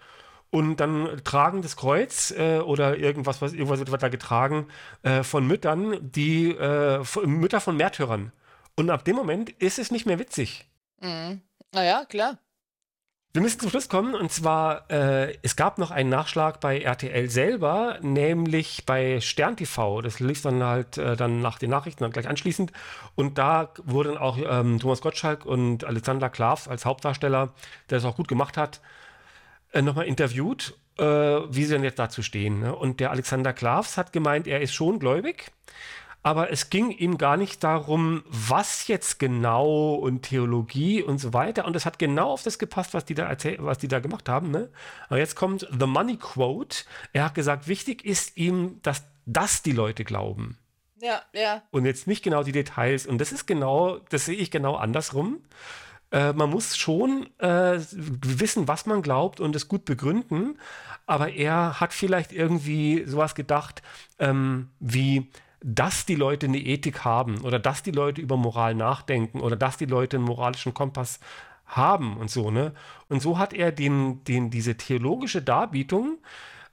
und 0.50 0.78
dann 0.80 1.20
tragen 1.22 1.62
das 1.62 1.76
Kreuz 1.76 2.32
äh, 2.32 2.58
oder 2.58 2.98
irgendwas, 2.98 3.40
was 3.40 3.52
irgendwas 3.52 3.78
wird 3.78 4.02
da 4.02 4.08
getragen 4.08 4.66
äh, 5.04 5.22
von 5.22 5.46
Müttern, 5.46 5.96
die 6.00 6.50
äh, 6.50 7.04
Mütter 7.24 7.60
von 7.60 7.76
Märtyrern. 7.76 8.32
Und 8.74 8.90
ab 8.90 9.04
dem 9.04 9.14
Moment 9.14 9.50
ist 9.50 9.78
es 9.78 9.92
nicht 9.92 10.04
mehr 10.04 10.18
witzig. 10.18 10.68
Mhm. 11.00 11.42
Naja, 11.72 12.04
klar. 12.06 12.38
Wir 13.32 13.42
müssen 13.42 13.60
zum 13.60 13.70
Schluss 13.70 13.88
kommen 13.88 14.16
und 14.16 14.32
zwar, 14.32 14.90
äh, 14.90 15.38
es 15.42 15.54
gab 15.54 15.78
noch 15.78 15.92
einen 15.92 16.10
Nachschlag 16.10 16.58
bei 16.58 16.80
RTL 16.80 17.30
selber, 17.30 18.00
nämlich 18.02 18.84
bei 18.86 19.20
Stern 19.20 19.56
TV. 19.56 20.02
Das 20.02 20.18
lief 20.18 20.42
dann 20.42 20.64
halt 20.64 20.98
äh, 20.98 21.14
dann 21.14 21.40
nach 21.40 21.60
den 21.60 21.70
Nachrichten 21.70 22.02
dann 22.02 22.10
gleich 22.10 22.26
anschließend. 22.26 22.72
Und 23.14 23.38
da 23.38 23.72
wurden 23.84 24.18
auch 24.18 24.36
ähm, 24.36 24.80
Thomas 24.80 25.00
Gottschalk 25.00 25.46
und 25.46 25.84
Alexander 25.84 26.28
Klavs 26.28 26.66
als 26.66 26.84
Hauptdarsteller, 26.84 27.52
der 27.88 27.98
es 27.98 28.04
auch 28.04 28.16
gut 28.16 28.26
gemacht 28.26 28.56
hat, 28.56 28.80
äh, 29.72 29.80
nochmal 29.80 30.06
interviewt, 30.06 30.76
äh, 30.98 31.04
wie 31.04 31.64
sie 31.64 31.74
denn 31.74 31.84
jetzt 31.84 32.00
dazu 32.00 32.22
stehen. 32.22 32.58
Ne? 32.58 32.74
Und 32.74 32.98
der 32.98 33.12
Alexander 33.12 33.52
Klavs 33.52 33.96
hat 33.96 34.12
gemeint, 34.12 34.48
er 34.48 34.60
ist 34.60 34.74
schon 34.74 34.98
gläubig 34.98 35.52
aber 36.22 36.50
es 36.50 36.68
ging 36.68 36.90
ihm 36.90 37.16
gar 37.16 37.36
nicht 37.36 37.64
darum, 37.64 38.22
was 38.26 38.88
jetzt 38.88 39.18
genau 39.18 39.94
und 39.94 40.22
Theologie 40.22 41.02
und 41.02 41.18
so 41.18 41.32
weiter. 41.32 41.64
Und 41.64 41.74
es 41.76 41.86
hat 41.86 41.98
genau 41.98 42.30
auf 42.30 42.42
das 42.42 42.58
gepasst, 42.58 42.92
was 42.92 43.06
die 43.06 43.14
da, 43.14 43.34
was 43.58 43.78
die 43.78 43.88
da 43.88 44.00
gemacht 44.00 44.28
haben. 44.28 44.50
Ne? 44.50 44.70
Aber 45.08 45.18
jetzt 45.18 45.34
kommt 45.34 45.66
The 45.78 45.86
Money 45.86 46.18
Quote. 46.18 46.84
Er 47.14 47.24
hat 47.24 47.34
gesagt, 47.34 47.68
wichtig 47.68 48.04
ist 48.04 48.36
ihm, 48.36 48.80
dass 48.82 49.04
das 49.24 49.62
die 49.62 49.72
Leute 49.72 50.04
glauben. 50.04 50.58
Ja, 51.00 51.22
ja. 51.32 51.62
Und 51.70 51.86
jetzt 51.86 52.06
nicht 52.06 52.22
genau 52.22 52.42
die 52.42 52.52
Details. 52.52 53.06
Und 53.06 53.18
das 53.18 53.32
ist 53.32 53.46
genau, 53.46 53.98
das 54.10 54.26
sehe 54.26 54.36
ich 54.36 54.50
genau 54.50 54.76
andersrum. 54.76 55.40
Äh, 56.10 56.34
man 56.34 56.50
muss 56.50 56.76
schon 56.76 57.30
äh, 57.38 57.78
wissen, 57.90 58.68
was 58.68 58.84
man 58.84 59.00
glaubt 59.00 59.40
und 59.40 59.56
es 59.56 59.68
gut 59.68 59.86
begründen. 59.86 60.58
Aber 61.06 61.32
er 61.32 61.80
hat 61.80 61.94
vielleicht 61.94 62.32
irgendwie 62.32 63.04
sowas 63.06 63.34
gedacht, 63.34 63.80
ähm, 64.18 64.68
wie, 64.80 65.30
dass 65.62 66.06
die 66.06 66.14
Leute 66.14 66.46
eine 66.46 66.58
Ethik 66.58 67.04
haben 67.04 67.42
oder 67.42 67.58
dass 67.58 67.82
die 67.82 67.90
Leute 67.90 68.20
über 68.20 68.36
Moral 68.36 68.74
nachdenken 68.74 69.40
oder 69.40 69.56
dass 69.56 69.76
die 69.76 69.86
Leute 69.86 70.16
einen 70.16 70.26
moralischen 70.26 70.74
Kompass 70.74 71.20
haben 71.66 72.16
und 72.16 72.30
so, 72.30 72.50
ne? 72.50 72.72
Und 73.08 73.22
so 73.22 73.38
hat 73.38 73.52
er 73.52 73.70
den, 73.70 74.24
den, 74.24 74.50
diese 74.50 74.76
theologische 74.76 75.42
Darbietung, 75.42 76.18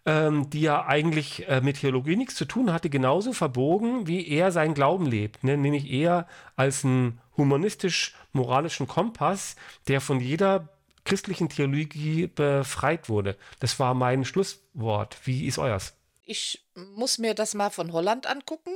ähm, 0.07 0.49
die 0.49 0.61
ja 0.61 0.85
eigentlich 0.85 1.47
äh, 1.49 1.61
mit 1.61 1.81
Theologie 1.81 2.15
nichts 2.15 2.35
zu 2.35 2.45
tun 2.45 2.71
hatte, 2.71 2.89
genauso 2.89 3.33
verbogen, 3.33 4.07
wie 4.07 4.27
er 4.27 4.51
seinen 4.51 4.73
Glauben 4.73 5.05
lebt, 5.05 5.43
ne? 5.43 5.57
nämlich 5.57 5.91
eher 5.91 6.27
als 6.55 6.85
einen 6.85 7.19
humanistisch-moralischen 7.35 8.87
Kompass, 8.87 9.57
der 9.87 9.99
von 9.99 10.19
jeder 10.21 10.69
christlichen 11.03 11.49
Theologie 11.49 12.27
befreit 12.27 13.09
wurde. 13.09 13.35
Das 13.59 13.79
war 13.79 13.93
mein 13.93 14.25
Schlusswort. 14.25 15.17
Wie 15.25 15.45
ist 15.45 15.59
euers? 15.59 15.96
Ich 16.27 16.65
muss 16.75 17.17
mir 17.17 17.33
das 17.33 17.53
mal 17.53 17.69
von 17.69 17.93
Holland 17.93 18.27
angucken. 18.27 18.71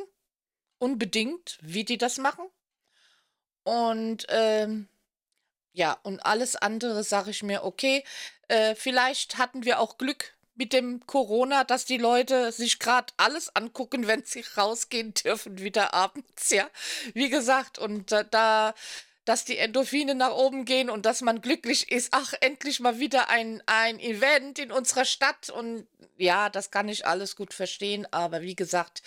Unbedingt, 0.80 1.60
wie 1.62 1.84
die 1.84 1.98
das 1.98 2.18
machen. 2.18 2.46
Und 3.64 4.26
ähm, 4.30 4.88
ja, 5.74 5.98
und 6.04 6.26
alles 6.26 6.56
andere 6.56 7.04
sage 7.04 7.30
ich 7.30 7.44
mir, 7.44 7.64
okay, 7.64 8.04
äh, 8.48 8.74
vielleicht 8.74 9.38
hatten 9.38 9.66
wir 9.66 9.80
auch 9.80 9.98
Glück 9.98 10.34
mit 10.56 10.72
dem 10.72 11.06
Corona, 11.06 11.66
dass 11.66 11.86
die 11.86 11.98
Leute 11.98 12.52
sich 12.54 12.80
gerade 12.80 13.14
alles 13.18 13.54
angucken, 13.56 14.08
wenn 14.08 14.24
sie 14.24 14.46
rausgehen 14.56 15.14
dürfen, 15.14 15.60
wieder 15.60 15.94
abends, 15.94 16.50
ja. 16.52 16.70
Wie 17.14 17.30
gesagt, 17.30 17.80
und 17.80 18.12
äh, 18.14 18.26
da 18.32 18.74
dass 19.32 19.46
die 19.46 19.58
Endorphine 19.58 20.14
nach 20.14 20.34
oben 20.34 20.66
gehen 20.66 20.90
und 20.90 21.06
dass 21.06 21.22
man 21.22 21.40
glücklich 21.40 21.90
ist. 21.90 22.10
Ach, 22.12 22.34
endlich 22.42 22.82
mal 22.82 23.00
wieder 23.00 23.30
ein, 23.30 23.64
ein 23.66 23.98
Event 23.98 24.60
in 24.60 24.74
unserer 24.74 25.06
Stadt. 25.06 25.50
Und 25.50 25.88
ja, 26.18 26.50
das 26.50 26.70
kann 26.70 26.90
ich 26.90 27.08
alles 27.08 27.38
gut 27.38 27.54
verstehen. 27.54 28.06
Aber 28.12 28.42
wie 28.42 28.58
gesagt, 28.58 29.02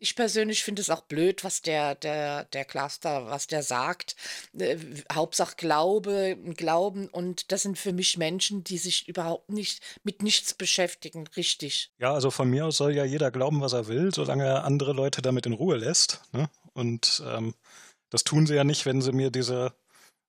ich 0.00 0.16
persönlich 0.16 0.64
finde 0.64 0.82
es 0.82 0.90
auch 0.90 1.02
blöd, 1.02 1.44
was 1.44 1.62
der, 1.62 1.94
der, 1.94 2.46
der 2.46 2.64
Cluster, 2.64 3.26
was 3.26 3.46
der 3.46 3.62
sagt. 3.62 4.16
Äh, 4.58 4.78
Hauptsache 5.12 5.54
Glaube, 5.56 6.36
Glauben. 6.56 7.06
Und 7.06 7.52
das 7.52 7.62
sind 7.62 7.78
für 7.78 7.92
mich 7.92 8.16
Menschen, 8.16 8.64
die 8.64 8.78
sich 8.78 9.06
überhaupt 9.06 9.48
nicht 9.48 9.80
mit 10.02 10.24
nichts 10.24 10.54
beschäftigen. 10.54 11.28
Richtig. 11.36 11.92
Ja, 12.00 12.14
also 12.14 12.32
von 12.32 12.50
mir 12.50 12.66
aus 12.66 12.78
soll 12.78 12.96
ja 12.96 13.04
jeder 13.04 13.30
glauben, 13.30 13.60
was 13.60 13.74
er 13.74 13.86
will, 13.86 14.12
solange 14.12 14.44
er 14.44 14.64
andere 14.64 14.92
Leute 14.92 15.22
damit 15.22 15.46
in 15.46 15.52
Ruhe 15.52 15.76
lässt. 15.76 16.20
Ne? 16.32 16.50
Und 16.72 17.22
ähm, 17.24 17.54
das 18.10 18.24
tun 18.24 18.46
sie 18.46 18.54
ja 18.54 18.64
nicht, 18.64 18.86
wenn 18.86 19.02
sie 19.02 19.12
mir 19.12 19.30
diese 19.30 19.72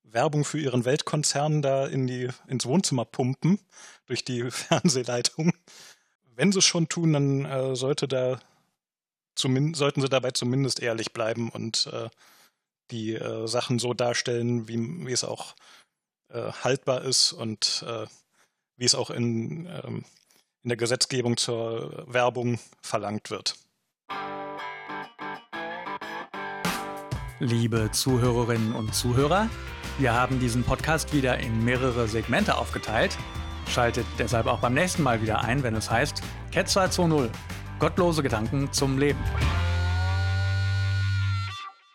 Werbung 0.03 0.43
für 0.43 0.59
ihren 0.59 0.85
Weltkonzern 0.85 1.61
da 1.61 1.85
in 1.85 2.07
die, 2.07 2.29
ins 2.47 2.65
Wohnzimmer 2.65 3.05
pumpen 3.05 3.59
durch 4.05 4.25
die 4.25 4.49
Fernsehleitung. 4.51 5.53
Wenn 6.35 6.51
sie 6.51 6.59
es 6.59 6.65
schon 6.65 6.89
tun, 6.89 7.13
dann 7.13 7.45
äh, 7.45 7.75
sollte 7.75 8.07
da 8.07 8.39
sollten 9.37 10.01
sie 10.01 10.09
dabei 10.09 10.31
zumindest 10.31 10.81
ehrlich 10.81 11.13
bleiben 11.13 11.49
und 11.49 11.87
äh, 11.93 12.09
die 12.91 13.13
äh, 13.13 13.47
Sachen 13.47 13.79
so 13.79 13.93
darstellen, 13.93 14.67
wie, 14.67 15.07
wie 15.07 15.13
es 15.13 15.23
auch 15.23 15.55
äh, 16.29 16.51
haltbar 16.51 17.03
ist 17.03 17.31
und 17.31 17.85
äh, 17.87 18.05
wie 18.75 18.85
es 18.85 18.95
auch 18.95 19.09
in, 19.09 19.65
ähm, 19.67 20.03
in 20.63 20.69
der 20.69 20.77
Gesetzgebung 20.77 21.37
zur 21.37 22.05
Werbung 22.11 22.59
verlangt 22.81 23.29
wird. 23.29 23.55
Liebe 27.41 27.89
Zuhörerinnen 27.91 28.73
und 28.73 28.93
Zuhörer, 28.93 29.47
wir 29.97 30.13
haben 30.13 30.41
diesen 30.41 30.63
Podcast 30.63 31.13
wieder 31.13 31.39
in 31.39 31.63
mehrere 31.63 32.09
Segmente 32.09 32.57
aufgeteilt. 32.57 33.17
Schaltet 33.69 34.05
deshalb 34.17 34.47
auch 34.47 34.59
beim 34.59 34.73
nächsten 34.73 35.03
Mal 35.03 35.21
wieder 35.21 35.39
ein, 35.41 35.63
wenn 35.63 35.73
es 35.73 35.89
heißt 35.89 36.21
Cat 36.51 36.67
220 36.67 37.31
Gottlose 37.79 38.23
Gedanken 38.23 38.69
zum 38.73 38.97
Leben. 38.97 39.19